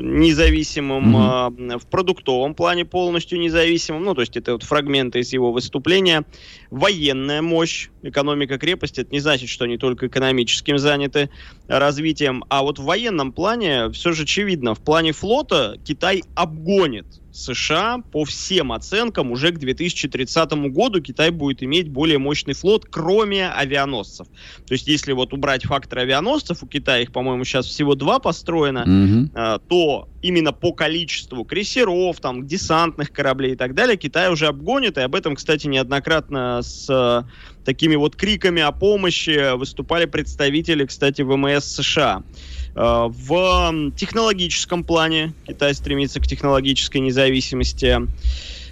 [0.00, 1.78] независимым, mm-hmm.
[1.80, 4.04] в продуктовом плане полностью независимым.
[4.04, 6.24] Ну, то есть это вот фрагменты из его выступления.
[6.70, 11.30] Военная мощь, экономика крепости, это не значит, что они только экономическим заняты
[11.66, 12.44] развитием.
[12.48, 14.76] А вот в военном плане все же очевидно.
[14.76, 21.62] В плане флота Китай обгонит США по всем оценкам уже к 2030 году Китай будет
[21.62, 24.26] иметь более мощный флот, кроме авианосцев.
[24.66, 28.84] То есть, если вот убрать фактор авианосцев, у Китая их, по-моему, сейчас всего два построено,
[28.86, 29.62] mm-hmm.
[29.68, 35.00] то именно по количеству крейсеров, там, десантных кораблей и так далее, Китай уже обгонит, и
[35.00, 37.22] об этом, кстати, неоднократно с э,
[37.64, 42.22] такими вот криками о помощи выступали представители, кстати, ВМС США.
[42.74, 48.08] Э, в технологическом плане Китай стремится к технологической независимости.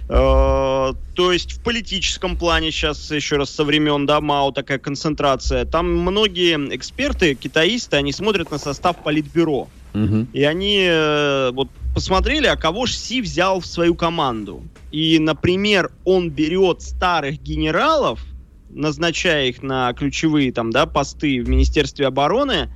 [0.09, 5.63] Uh, то есть в политическом плане сейчас еще раз со времен да, Мао такая концентрация.
[5.63, 9.69] Там многие эксперты, китаисты, они смотрят на состав политбюро.
[9.93, 10.27] Uh-huh.
[10.33, 14.63] И они uh, вот посмотрели, а кого же Си взял в свою команду.
[14.91, 18.19] И, например, он берет старых генералов,
[18.69, 22.69] назначая их на ключевые там, да, посты в Министерстве обороны,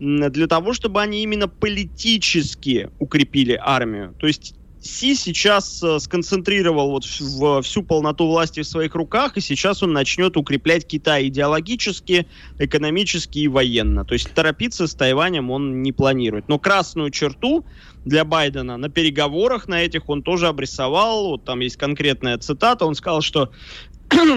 [0.00, 4.14] для того, чтобы они именно политически укрепили армию.
[4.18, 9.82] То есть Си сейчас э, сконцентрировал вот всю полноту власти в своих руках, и сейчас
[9.82, 12.26] он начнет укреплять Китай идеологически,
[12.58, 14.06] экономически и военно.
[14.06, 16.48] То есть торопиться с Тайванем он не планирует.
[16.48, 17.66] Но красную черту
[18.06, 21.28] для Байдена на переговорах на этих он тоже обрисовал.
[21.28, 22.86] Вот там есть конкретная цитата.
[22.86, 23.52] Он сказал, что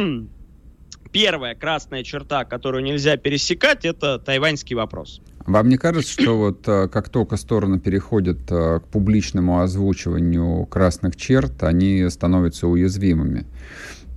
[1.13, 5.21] первая красная черта, которую нельзя пересекать, это тайваньский вопрос.
[5.45, 11.17] Вам не кажется, что вот э, как только стороны переходят э, к публичному озвучиванию красных
[11.17, 13.45] черт, они становятся уязвимыми?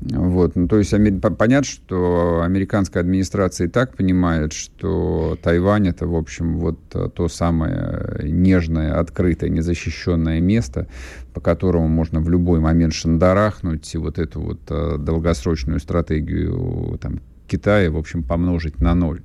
[0.01, 0.55] Вот.
[0.55, 0.93] Ну, то есть
[1.39, 7.29] понятно, что американская администрация и так понимает, что Тайвань это, в общем, вот э, то
[7.29, 10.87] самое нежное, открытое, незащищенное место,
[11.35, 14.61] по которому можно в любой момент шандарахнуть и вот эту вот
[15.03, 19.23] долгосрочную стратегию там, Китая, в общем, помножить на ноль.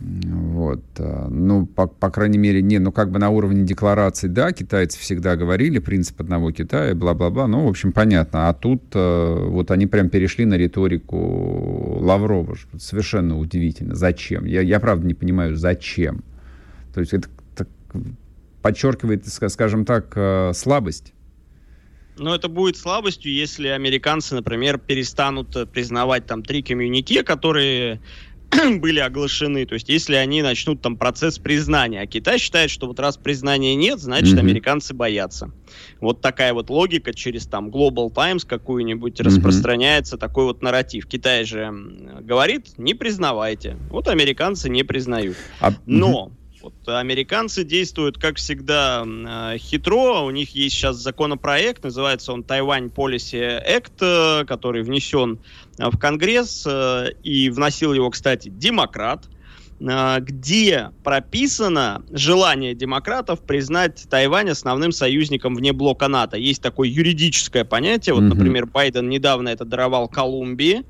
[0.00, 0.82] Вот.
[0.98, 4.98] А, ну, по, по крайней мере, не, ну, как бы на уровне декларации, да, китайцы
[4.98, 8.48] всегда говорили, принцип одного Китая, бла-бла-бла, ну, в общем, понятно.
[8.48, 12.56] А тут э, вот они прям перешли на риторику Лаврова.
[12.78, 13.94] Совершенно удивительно.
[13.94, 14.46] Зачем?
[14.46, 16.24] Я, я правда не понимаю, зачем.
[16.94, 17.68] То есть это так,
[18.62, 21.12] подчеркивает, скажем так, э, слабость.
[22.18, 28.00] Но это будет слабостью, если американцы, например, перестанут признавать там три коммюнике, которые
[28.78, 29.66] были оглашены.
[29.66, 32.00] То есть, если они начнут там процесс признания.
[32.02, 34.40] А Китай считает, что вот раз признания нет, значит, mm-hmm.
[34.40, 35.50] американцы боятся.
[36.00, 39.24] Вот такая вот логика через там Global Times какую-нибудь mm-hmm.
[39.24, 41.06] распространяется, такой вот нарратив.
[41.06, 41.72] Китай же
[42.20, 43.76] говорит, не признавайте.
[43.90, 45.36] Вот американцы не признают.
[45.60, 45.72] А...
[45.86, 50.20] Но вот, американцы действуют, как всегда, э, хитро.
[50.20, 55.38] У них есть сейчас законопроект, называется он Тайвань Policy Act, который внесен
[55.78, 59.28] в Конгресс, э, и вносил его, кстати, демократ.
[60.20, 66.36] где прописано желание демократов признать Тайвань основным союзником вне блока НАТО.
[66.36, 68.14] Есть такое юридическое понятие.
[68.14, 68.28] Вот, mm-hmm.
[68.28, 70.84] например, Байден недавно это даровал Колумбии.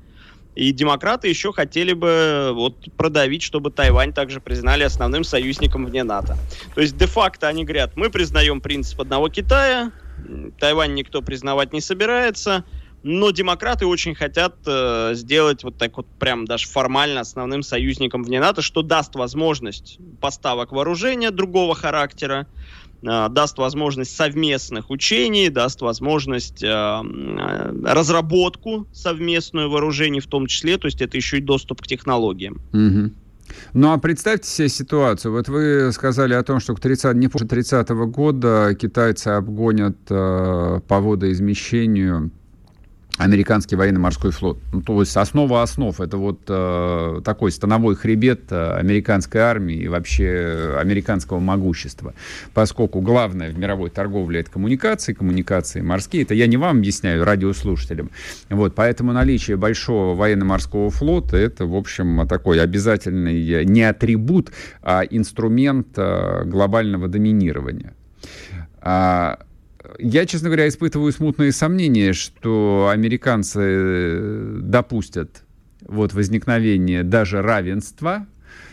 [0.55, 6.37] И демократы еще хотели бы вот продавить, чтобы Тайвань также признали основным союзником вне НАТО.
[6.75, 9.91] То есть де-факто они говорят, мы признаем принцип одного Китая,
[10.59, 12.65] Тайвань никто признавать не собирается,
[13.03, 18.39] но демократы очень хотят э, сделать вот так вот прям даже формально основным союзником вне
[18.39, 26.63] НАТО, что даст возможность поставок вооружения другого характера, э, даст возможность совместных учений, даст возможность
[26.63, 31.87] э, э, разработку совместную вооружений в том числе, то есть это еще и доступ к
[31.87, 32.61] технологиям.
[32.73, 33.11] Угу.
[33.73, 35.31] Ну а представьте себе ситуацию.
[35.31, 39.97] Вот вы сказали о том, что к 30, не позже 30 -го года китайцы обгонят
[40.09, 42.31] э, по водоизмещению
[43.17, 44.59] американский военно-морской флот.
[44.71, 49.87] Ну, то есть основа основ это вот э, такой становой хребет э, американской армии и
[49.87, 52.13] вообще американского могущества.
[52.53, 56.23] Поскольку главное в мировой торговле это коммуникации, коммуникации морские.
[56.23, 58.09] Это я не вам объясняю, радиослушателям.
[58.49, 65.87] Вот, поэтому наличие большого военно-морского флота это, в общем, такой обязательный не атрибут, а инструмент
[65.97, 67.93] э, глобального доминирования.
[68.81, 69.39] А,
[69.99, 75.43] я, честно говоря, испытываю смутные сомнения, что американцы э, допустят
[75.81, 78.27] вот возникновение даже равенства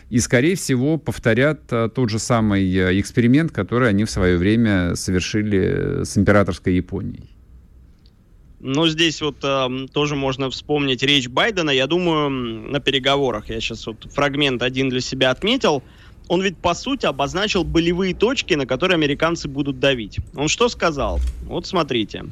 [0.09, 4.95] и, скорее всего, повторят а, тот же самый э, эксперимент, который они в свое время
[4.95, 7.29] совершили с императорской Японией.
[8.59, 11.69] Ну, здесь вот э, тоже можно вспомнить речь Байдена.
[11.69, 15.81] Я думаю, на переговорах, я сейчас вот фрагмент один для себя отметил,
[16.29, 20.19] он ведь по сути обозначил болевые точки, на которые американцы будут давить.
[20.35, 21.19] Он что сказал?
[21.45, 22.25] Вот смотрите.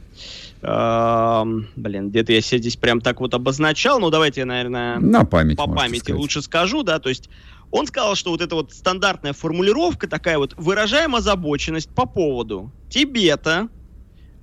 [0.61, 5.25] Эм, блин, где-то я себе здесь прям так вот обозначал, ну давайте я, наверное, на
[5.25, 6.19] память, по памяти сказать.
[6.19, 7.29] лучше скажу, да, то есть
[7.71, 13.67] он сказал, что вот эта вот стандартная формулировка такая вот, выражаем озабоченность по поводу Тибета,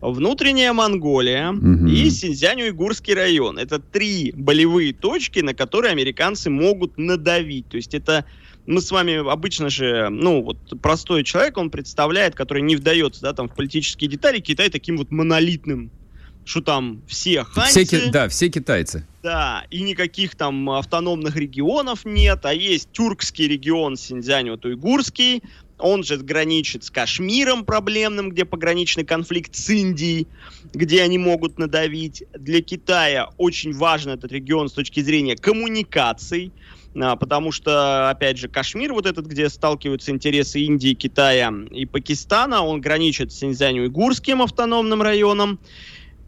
[0.00, 1.86] внутренняя Монголия угу.
[1.86, 3.58] и Синьцзянь-Уйгурский район.
[3.58, 7.68] Это три болевые точки, на которые американцы могут надавить.
[7.68, 8.24] То есть это
[8.66, 13.32] мы с вами обычно же, ну, вот простой человек, он представляет, который не вдается, да,
[13.32, 15.92] там, в политические детали, Китай таким вот монолитным
[16.44, 17.84] что там все ханьцы.
[17.84, 19.06] Все, да, все китайцы.
[19.22, 25.42] Да, и никаких там автономных регионов нет, а есть тюркский регион Синьцзянь, вот уйгурский,
[25.78, 30.26] он же граничит с Кашмиром проблемным, где пограничный конфликт с Индией,
[30.72, 32.24] где они могут надавить.
[32.32, 36.52] Для Китая очень важен этот регион с точки зрения коммуникаций,
[36.96, 42.62] а, потому что, опять же, Кашмир, вот этот, где сталкиваются интересы Индии, Китая и Пакистана,
[42.62, 45.58] он граничит с Синьцзянь-Уйгурским автономным районом,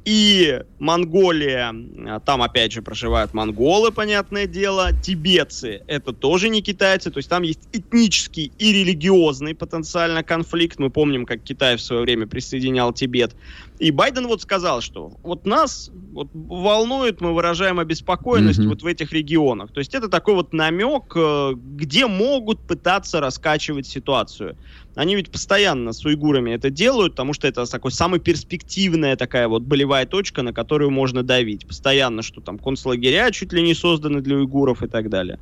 [0.07, 1.75] и Монголия,
[2.07, 7.29] а, там опять же проживают монголы, понятное дело, тибетцы, это тоже не китайцы, то есть
[7.29, 10.79] там есть этнический и религиозный потенциально конфликт.
[10.79, 13.35] Мы помним, как Китай в свое время присоединял Тибет.
[13.79, 18.69] И Байден вот сказал, что вот нас вот волнует, мы выражаем обеспокоенность mm-hmm.
[18.69, 19.71] вот в этих регионах.
[19.73, 24.57] То есть это такой вот намек, э, где могут пытаться раскачивать ситуацию.
[24.95, 29.63] Они ведь постоянно с уйгурами это делают, потому что это такой самая перспективная такая вот
[29.63, 31.67] болевая точка, на которую можно давить.
[31.67, 35.39] Постоянно, что там концлагеря чуть ли не созданы для уйгуров и так далее.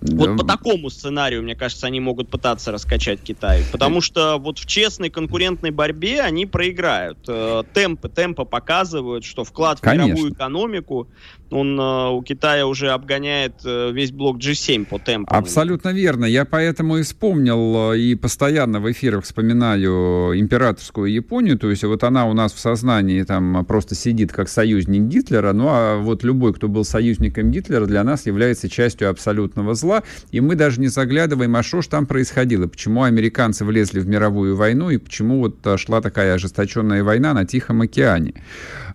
[0.00, 3.64] Вот по такому сценарию, мне кажется, они могут пытаться раскачать Китай.
[3.72, 7.18] Потому что вот в честной конкурентной борьбе они проиграют.
[7.26, 10.06] Э, темпы, темпы показывают, что вклад в Конечно.
[10.06, 11.08] мировую экономику
[11.50, 15.34] он э, у Китая уже обгоняет э, весь блок G7 по темпу.
[15.34, 16.24] Абсолютно верно.
[16.24, 21.58] Я поэтому и вспомнил и постоянно в эфирах вспоминаю императорскую Японию.
[21.58, 25.52] То есть вот она у нас в сознании там просто сидит как союзник Гитлера.
[25.52, 30.40] Ну а вот любой, кто был союзником Гитлера, для нас является частью абсолютного зла и
[30.40, 34.90] мы даже не заглядываем, а что ж там происходило, почему американцы влезли в мировую войну,
[34.90, 38.34] и почему вот а, шла такая ожесточенная война на Тихом океане.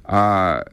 [0.04, 0.66] А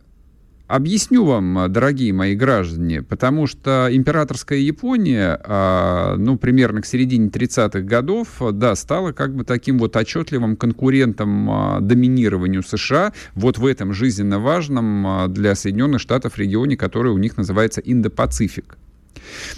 [0.70, 7.80] Объясню вам, дорогие мои граждане, потому что императорская Япония, а, ну, примерно к середине 30-х
[7.80, 13.92] годов, да, стала как бы таким вот отчетливым конкурентом а, доминированию США вот в этом
[13.92, 18.78] жизненно важном для Соединенных Штатов регионе, который у них называется Индо-Пацифик.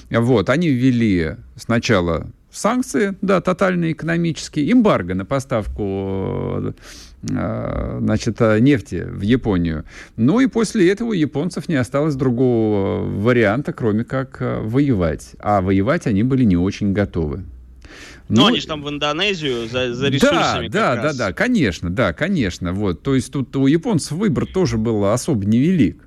[0.08, 6.74] Вот, они ввели сначала санкции, да, тотальные экономические, эмбарго на поставку
[7.22, 9.84] значит, нефти в Японию.
[10.16, 15.32] Ну и после этого у японцев не осталось другого варианта, кроме как э, воевать.
[15.38, 17.44] А воевать они были не очень готовы.
[18.28, 20.68] Ну, они же там в Индонезию за, за ресурсами.
[20.68, 21.16] Да, да, раз.
[21.16, 22.72] да, да, конечно, да, конечно.
[22.72, 23.02] Вот.
[23.02, 26.02] То есть тут у японцев выбор тоже был особо невелик.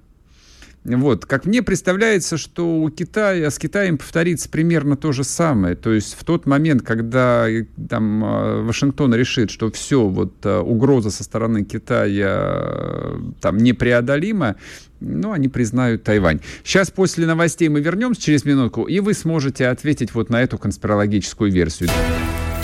[0.86, 5.76] Вот, как мне представляется, что у Китая, с Китаем повторится примерно то же самое.
[5.76, 7.48] То есть в тот момент, когда
[7.90, 14.58] там Вашингтон решит, что все, вот угроза со стороны Китая там непреодолима,
[15.00, 16.40] ну, они признают Тайвань.
[16.64, 21.52] Сейчас после новостей мы вернемся через минутку, и вы сможете ответить вот на эту конспирологическую
[21.52, 21.90] версию.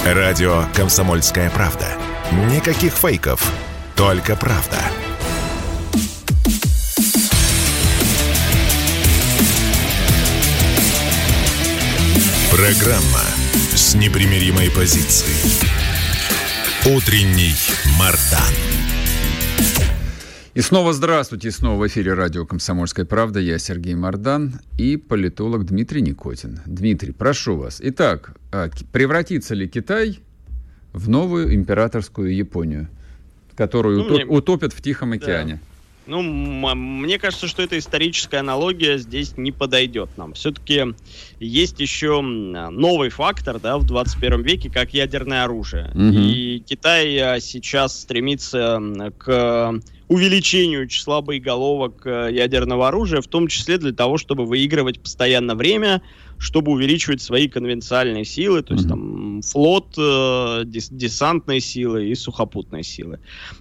[0.06, 1.88] Радио «Комсомольская правда».
[2.56, 3.52] Никаких фейков,
[3.96, 4.78] только правда.
[12.52, 13.24] Программа
[13.74, 15.72] с непримиримой позицией.
[16.86, 17.54] Утренний
[17.98, 18.54] Мардан.
[20.54, 23.40] И снова здравствуйте, и снова в эфире радио «Комсомольская правда».
[23.40, 26.60] Я Сергей Мордан и политолог Дмитрий Никотин.
[26.66, 27.80] Дмитрий, прошу вас.
[27.82, 30.20] Итак, а, превратится ли Китай
[30.92, 32.90] в новую императорскую Японию,
[33.56, 34.26] которую ну, утоп, мне...
[34.26, 35.54] утопят в Тихом океане?
[35.54, 35.71] Да.
[36.12, 40.34] Ну, мне кажется, что эта историческая аналогия здесь не подойдет нам.
[40.34, 40.88] Все-таки
[41.40, 45.90] есть еще новый фактор да, в 21 веке, как ядерное оружие.
[45.96, 46.02] Угу.
[46.02, 48.82] И Китай а, сейчас стремится
[49.18, 55.56] к увеличению числа боеголовок э, ядерного оружия, в том числе для того, чтобы выигрывать постоянно
[55.56, 56.02] время,
[56.42, 58.90] чтобы увеличивать свои конвенциальные силы, то есть mm-hmm.
[58.90, 63.20] там флот, э, дес, десантные силы и сухопутные силы.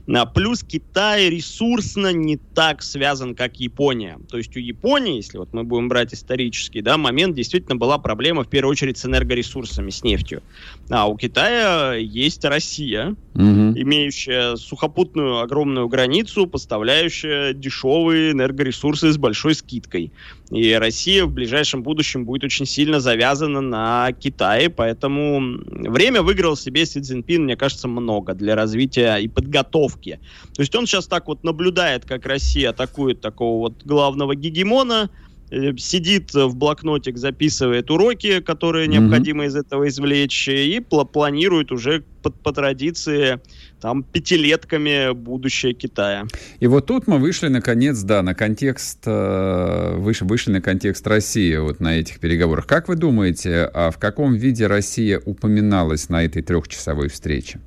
[0.08, 4.18] А, плюс Китай ресурсно не так связан, как Япония.
[4.30, 8.44] То есть у Японии, если вот мы будем брать исторический да, момент, действительно была проблема
[8.44, 10.42] в первую очередь с энергоресурсами, с нефтью.
[10.88, 13.72] А у Китая есть Россия, mm-hmm.
[13.78, 20.12] имеющая сухопутную огромную границу, поставляющая дешевые энергоресурсы с большой скидкой.
[20.51, 26.84] И Россия в ближайшем будущем будет очень сильно завязана на Китае, поэтому время выиграл себе
[26.84, 30.18] Си Цзиньпин, мне кажется, много для развития и подготовки.
[30.55, 35.09] То есть он сейчас так вот наблюдает, как Россия атакует такого вот главного гегемона,
[35.51, 38.90] Э, сидит в блокнотик, записывает уроки, которые mm-hmm.
[38.90, 43.40] необходимо из этого извлечь, и пл- планирует уже по, по традиции
[43.80, 46.26] там пятилетками будущее Китая.
[46.60, 51.56] И вот тут мы вышли наконец, да, на контекст, э, вышли, вышли на контекст России
[51.56, 52.66] вот на этих переговорах.
[52.66, 57.60] Как вы думаете, а в каком виде Россия упоминалась на этой трехчасовой встрече?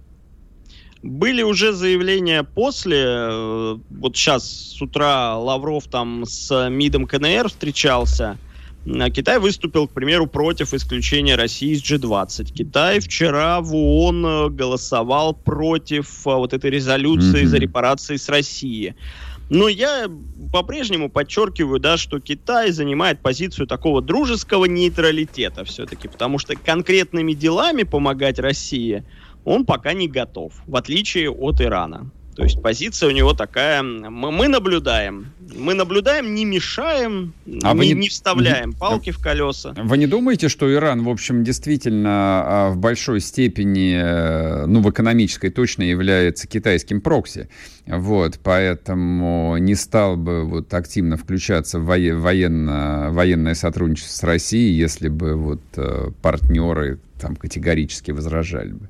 [1.01, 8.37] Были уже заявления после, э, вот сейчас с утра Лавров там с МИДом КНР встречался,
[8.85, 12.51] Китай выступил, к примеру, против исключения России из G20.
[12.53, 17.47] Китай вчера в ООН э, голосовал против э, вот этой резолюции mm-hmm.
[17.47, 18.95] за репарации с Россией.
[19.49, 20.09] Но я
[20.51, 27.83] по-прежнему подчеркиваю, да, что Китай занимает позицию такого дружеского нейтралитета все-таки, потому что конкретными делами
[27.83, 29.03] помогать России–
[29.45, 32.09] он пока не готов, в отличие от Ирана.
[32.35, 37.89] То есть позиция у него такая, мы, мы наблюдаем, мы наблюдаем, не мешаем, а не,
[37.89, 37.93] не...
[37.93, 39.73] не вставляем палки в колеса.
[39.77, 44.89] Вы не думаете, что Иран, в общем, действительно а, в большой степени, э, ну, в
[44.89, 47.49] экономической точно является китайским прокси?
[47.85, 55.09] Вот, поэтому не стал бы вот активно включаться в военно, военное сотрудничество с Россией, если
[55.09, 58.89] бы вот э, партнеры там категорически возражали бы.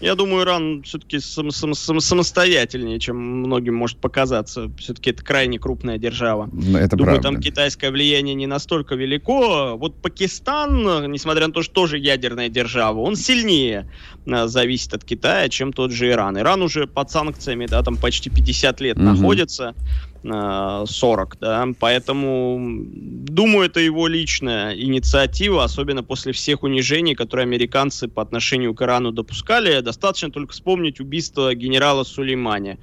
[0.00, 4.70] Я думаю, Иран все-таки сам, сам, сам, самостоятельнее, чем многим может показаться.
[4.78, 6.48] Все-таки это крайне крупная держава.
[6.52, 7.22] Ну, это думаю, правда.
[7.22, 9.76] там китайское влияние не настолько велико.
[9.76, 13.90] Вот Пакистан, несмотря на то, что тоже ядерная держава, он сильнее
[14.26, 16.38] а, зависит от Китая, чем тот же Иран.
[16.38, 19.04] Иран уже под санкциями, да, там почти 50 лет угу.
[19.04, 19.74] находится.
[20.22, 28.20] 40, да, поэтому думаю, это его личная инициатива, особенно после всех унижений, которые американцы по
[28.20, 29.80] отношению к Ирану допускали.
[29.80, 32.76] Достаточно только вспомнить убийство генерала Сулеймани.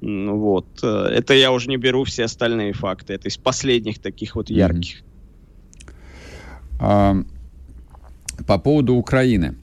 [0.00, 0.82] Вот.
[0.82, 3.14] Это я уже не беру все остальные факты.
[3.14, 5.02] Это из последних таких вот ярких.
[6.80, 7.16] А,
[8.46, 9.56] по поводу Украины.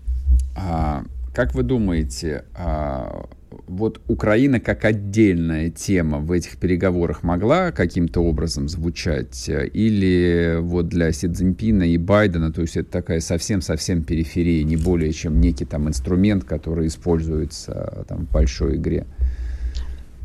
[0.55, 1.03] А,
[1.33, 3.27] как вы думаете, а,
[3.67, 9.49] вот Украина как отдельная тема в этих переговорах могла каким-то образом звучать?
[9.49, 15.11] Или вот для Си Цзиньпина и Байдена, то есть это такая совсем-совсем периферия, не более
[15.11, 19.05] чем некий там инструмент, который используется там в большой игре?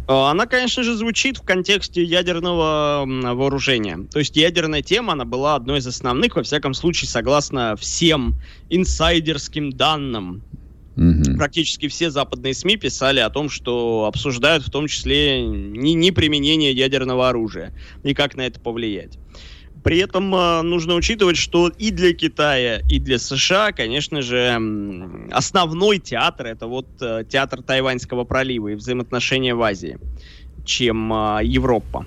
[0.08, 3.98] Э, она, конечно же, звучит в контексте ядерного вооружения.
[4.10, 8.34] То есть ядерная тема, она была одной из основных, во всяком случае, согласно всем
[8.70, 10.42] инсайдерским данным
[10.96, 11.36] Угу.
[11.36, 16.72] Практически все западные СМИ писали о том, что обсуждают в том числе не, не применение
[16.72, 17.72] ядерного оружия
[18.02, 19.18] и как на это повлиять.
[19.82, 24.60] При этом э, нужно учитывать, что и для Китая, и для США, конечно же,
[25.32, 29.98] основной театр это вот э, театр Тайваньского пролива и взаимоотношения в Азии,
[30.64, 32.06] чем э, Европа.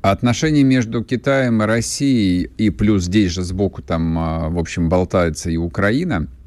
[0.00, 5.50] Отношения между Китаем и Россией, и плюс здесь же сбоку там, а, в общем, болтается
[5.50, 6.26] и Украина–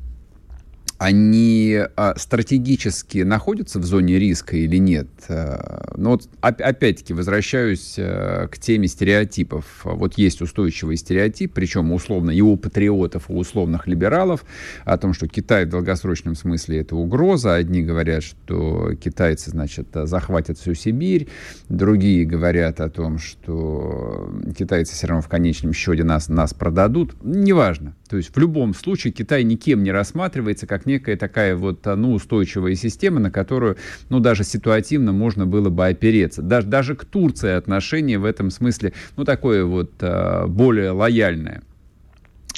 [0.98, 5.08] они а, стратегически находятся в зоне риска или нет?
[5.30, 9.82] А, ну вот опять-таки возвращаюсь а, к теме стереотипов.
[9.84, 14.46] Вот есть устойчивый стереотип, причем условно и у патриотов, и у условных либералов,
[14.86, 17.56] о том, что Китай в долгосрочном смысле это угроза.
[17.56, 21.28] Одни говорят, что китайцы, значит, захватят всю Сибирь,
[21.70, 27.16] другие говорят о том, что китайцы все равно в конечном счете нас, нас продадут.
[27.24, 27.96] Неважно.
[28.10, 32.14] То есть в любом случае Китай никем не рассматривается как некая такая вот, а, ну,
[32.14, 33.78] устойчивая система, на которую,
[34.10, 36.42] ну, даже ситуативно можно было бы опереться.
[36.42, 41.64] Даже, даже к Турции отношение в этом смысле, ну, такое вот а, более лояльное.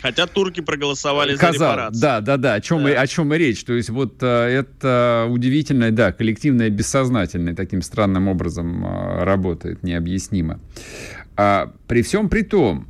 [0.02, 2.02] Хотя турки проголосовали Казал, за репарации.
[2.02, 2.54] Да, да, да.
[2.56, 2.92] О чем, да.
[2.92, 3.64] И, о чем и речь.
[3.64, 8.86] То есть вот а, это удивительное, да, коллективное бессознательное таким странным образом
[9.24, 10.60] работает, необъяснимо.
[11.38, 12.88] А, при всем при том,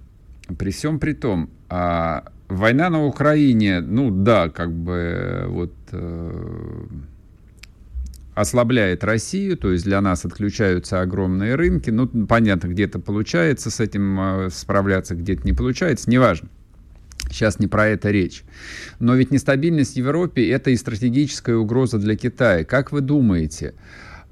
[0.57, 6.85] при всем при том, а, Война на Украине, ну да, как бы вот э,
[8.35, 11.89] ослабляет Россию, то есть для нас отключаются огромные рынки.
[11.89, 16.49] Ну, понятно, где-то получается с этим э, справляться, где-то не получается, неважно.
[17.31, 18.43] Сейчас не про это речь.
[18.99, 22.63] Но ведь нестабильность в Европе– это и стратегическая угроза для Китая.
[22.63, 23.73] Как вы думаете,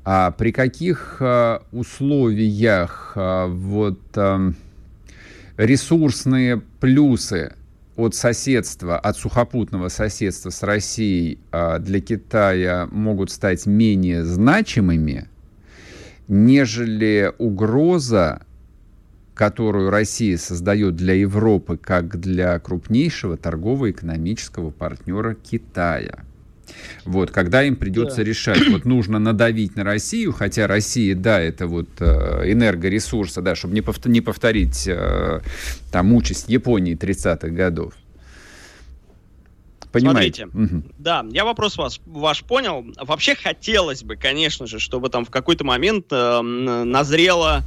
[0.06, 4.54] а при каких а, условиях а, вот а,
[5.58, 7.54] ресурсные плюсы
[7.96, 15.28] от соседства, от сухопутного соседства с Россией а, для Китая могут стать менее значимыми,
[16.28, 18.42] нежели угроза,
[19.36, 26.24] которую Россия создает для Европы как для крупнейшего торгово-экономического партнера Китая.
[27.06, 28.24] Вот, когда им придется да.
[28.24, 33.74] решать, вот нужно надавить на Россию, хотя Россия, да, это вот э, энергоресурсы, да, чтобы
[33.74, 35.42] не, повтор, не повторить э,
[35.92, 37.94] там участь Японии 30-х годов.
[39.92, 40.48] Понимаете?
[40.52, 40.84] Смотрите, угу.
[40.98, 42.84] да, я вопрос вас, ваш понял.
[43.00, 47.64] Вообще хотелось бы, конечно же, чтобы там в какой-то момент э, назрело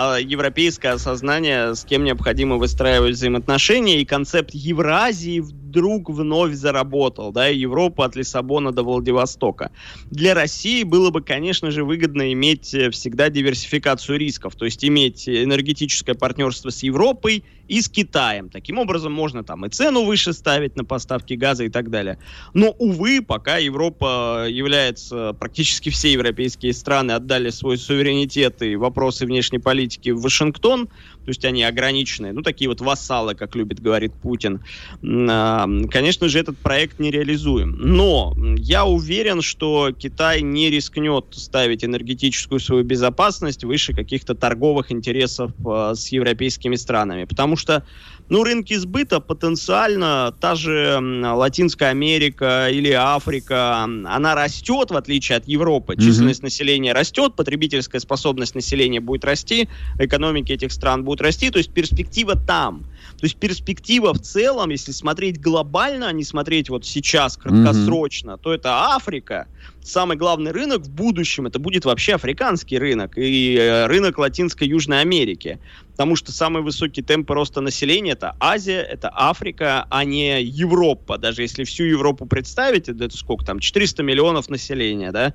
[0.00, 5.40] а, европейское осознание, с кем необходимо выстраивать взаимоотношения, и концепт Евразии
[5.78, 9.70] вдруг вновь заработал, да, Европа от Лиссабона до Владивостока.
[10.10, 15.28] Для России было бы, конечно же, выгодно иметь э, всегда диверсификацию рисков, то есть иметь
[15.28, 18.48] энергетическое партнерство с Европой и с Китаем.
[18.48, 22.18] Таким образом, можно там и цену выше ставить на поставки газа и так далее.
[22.54, 29.58] Но, увы, пока Европа является, практически все европейские страны отдали свой суверенитет и вопросы внешней
[29.58, 30.88] политики в Вашингтон,
[31.28, 34.62] то есть они ограниченные, ну, такие вот вассалы, как любит говорить Путин,
[35.04, 37.72] а, конечно же, этот проект не реализуем.
[37.76, 45.52] Но я уверен, что Китай не рискнет ставить энергетическую свою безопасность выше каких-то торговых интересов
[45.66, 47.84] а, с европейскими странами, потому что
[48.28, 55.48] ну, рынки сбыта потенциально, та же Латинская Америка или Африка, она растет, в отличие от
[55.48, 55.94] Европы.
[55.94, 56.04] Mm-hmm.
[56.04, 59.68] Численность населения растет, потребительская способность населения будет расти,
[59.98, 62.84] экономики этих стран будут расти, то есть перспектива там.
[63.16, 68.40] То есть перспектива в целом, если смотреть глобально, а не смотреть вот сейчас, краткосрочно, mm-hmm.
[68.42, 69.48] то это Африка.
[69.82, 75.00] Самый главный рынок в будущем это будет вообще африканский рынок и э, рынок Латинской Южной
[75.00, 75.58] Америки
[75.98, 81.18] потому что самые высокие темпы роста населения это Азия, это Африка, а не Европа.
[81.18, 85.34] Даже если всю Европу представить, это сколько там, 400 миллионов населения, да?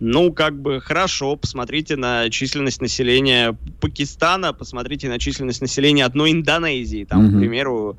[0.00, 7.04] Ну, как бы хорошо, посмотрите на численность населения Пакистана, посмотрите на численность населения одной Индонезии,
[7.04, 7.36] там, mm-hmm.
[7.36, 7.98] к примеру,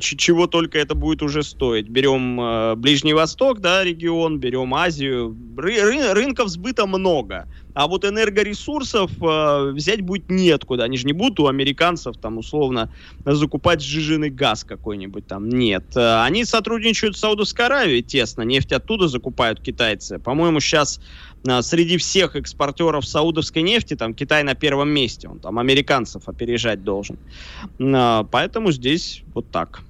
[0.00, 1.88] чего только это будет уже стоить.
[1.88, 7.46] Берем э, Ближний Восток, да, регион, берем Азию, ры- ры- рынков сбыта много.
[7.72, 10.84] А вот энергоресурсов э, взять будет неоткуда.
[10.84, 12.90] Они же не будут у американцев там условно
[13.24, 15.48] закупать сжиженный газ какой-нибудь там.
[15.48, 15.96] Нет.
[15.96, 18.42] Э, они сотрудничают с Саудовской Аравией тесно.
[18.42, 20.18] Нефть оттуда закупают китайцы.
[20.18, 21.00] По-моему, сейчас
[21.39, 25.28] э, среди всех экспортеров саудовской нефти там Китай на первом месте.
[25.28, 27.18] Он там американцев опережать должен.
[27.78, 29.80] Э, поэтому здесь вот так.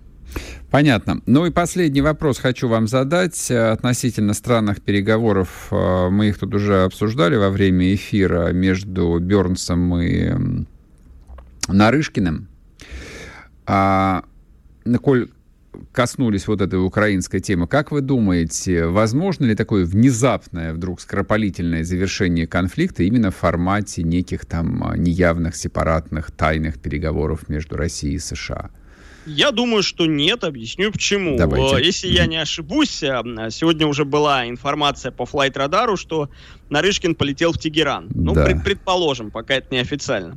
[0.70, 1.20] Понятно.
[1.26, 5.68] Ну и последний вопрос хочу вам задать э, относительно странных переговоров.
[5.70, 10.32] Э, мы их тут уже обсуждали во время эфира между Бернсом и
[11.66, 12.48] Нарышкиным.
[13.66, 14.24] А,
[15.02, 15.28] коль
[15.92, 22.46] коснулись вот этой украинской темы, как вы думаете, возможно ли такое внезапное, вдруг скоропалительное завершение
[22.46, 28.70] конфликта именно в формате неких там неявных, сепаратных, тайных переговоров между Россией и США?
[29.30, 30.44] Я думаю, что нет.
[30.44, 31.36] Объясню почему.
[31.36, 31.76] Давайте.
[31.76, 36.30] Э, если я не ошибусь, э, сегодня уже была информация по флайт-радару, что
[36.68, 38.08] Нарышкин полетел в Тегеран.
[38.14, 38.44] Ну, да.
[38.44, 40.36] пред, предположим, пока это не официально.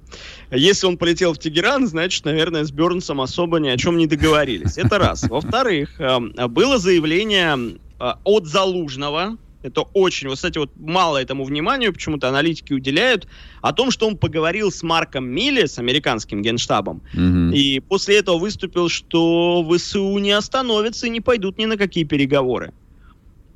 [0.52, 4.78] Если он полетел в Тегеран, значит, наверное, с Бернсом особо ни о чем не договорились.
[4.78, 5.24] Это раз.
[5.24, 12.30] Во-вторых, э, было заявление от Залужного, это очень, вот, кстати, вот мало этому вниманию почему-то
[12.30, 13.28] аналитики уделяют,
[13.62, 17.54] о том, что он поговорил с Марком Милли, с американским генштабом, mm-hmm.
[17.54, 22.74] и после этого выступил, что ВСУ не остановятся и не пойдут ни на какие переговоры.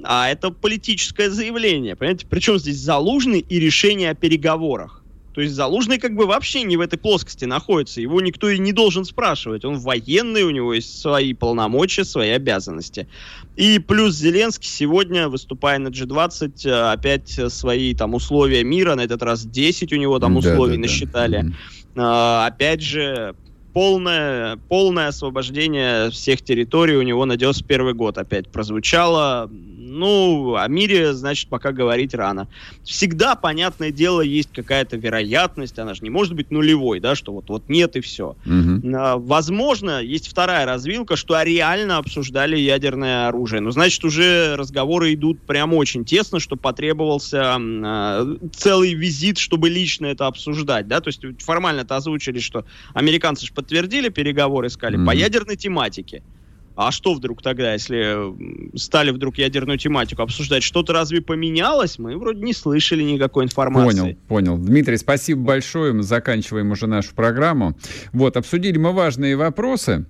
[0.04, 2.28] А это политическое заявление, понимаете?
[2.30, 5.04] Причем здесь Залужный и решение о переговорах.
[5.38, 8.02] То есть Залужный как бы вообще не в этой плоскости находится.
[8.02, 9.66] Его никто и не должен спрашивать.
[9.66, 13.08] Он военный, у него есть свои полномочия, свои обязанности.
[13.56, 19.22] И плюс Зеленский сегодня, выступая на G20, э, опять свои там условия мира, на этот
[19.22, 21.46] раз 10 у него там условий да, да, насчитали.
[21.94, 22.04] Да.
[22.04, 23.36] А, опять же,
[23.78, 29.52] полное, полное освобождение всех территорий у него на 91 год опять прозвучало.
[29.52, 32.48] Ну, о мире, значит, пока говорить рано.
[32.84, 37.50] Всегда, понятное дело, есть какая-то вероятность, она же не может быть нулевой, да, что вот,
[37.50, 38.36] вот нет и все.
[38.48, 38.96] Угу.
[38.96, 43.62] А, возможно, есть вторая развилка, что реально обсуждали ядерное оружие.
[43.62, 50.08] Но, значит, уже разговоры идут прям очень тесно, что потребовался а, целый визит, чтобы лично
[50.08, 52.66] это обсуждать, да, то есть формально это озвучили, что
[52.96, 55.06] американцы же подтвердили переговоры, сказали, mm-hmm.
[55.06, 56.24] по ядерной тематике.
[56.78, 60.62] А что вдруг тогда, если стали вдруг ядерную тематику обсуждать?
[60.62, 61.98] Что-то разве поменялось?
[61.98, 64.00] Мы вроде не слышали никакой информации.
[64.00, 64.58] Понял, понял.
[64.58, 65.94] Дмитрий, спасибо большое.
[65.94, 67.76] Мы заканчиваем уже нашу программу.
[68.14, 70.06] Вот, обсудили мы важные вопросы.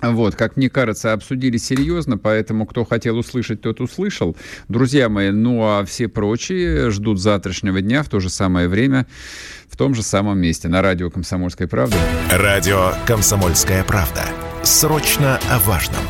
[0.00, 4.36] Вот, как мне кажется, обсудили серьезно, поэтому кто хотел услышать, тот услышал.
[4.68, 9.06] Друзья мои, ну а все прочие ждут завтрашнего дня в то же самое время,
[9.70, 11.96] в том же самом месте, на радио «Комсомольская правда».
[12.30, 14.24] Радио «Комсомольская правда».
[14.62, 16.02] Срочно о важном.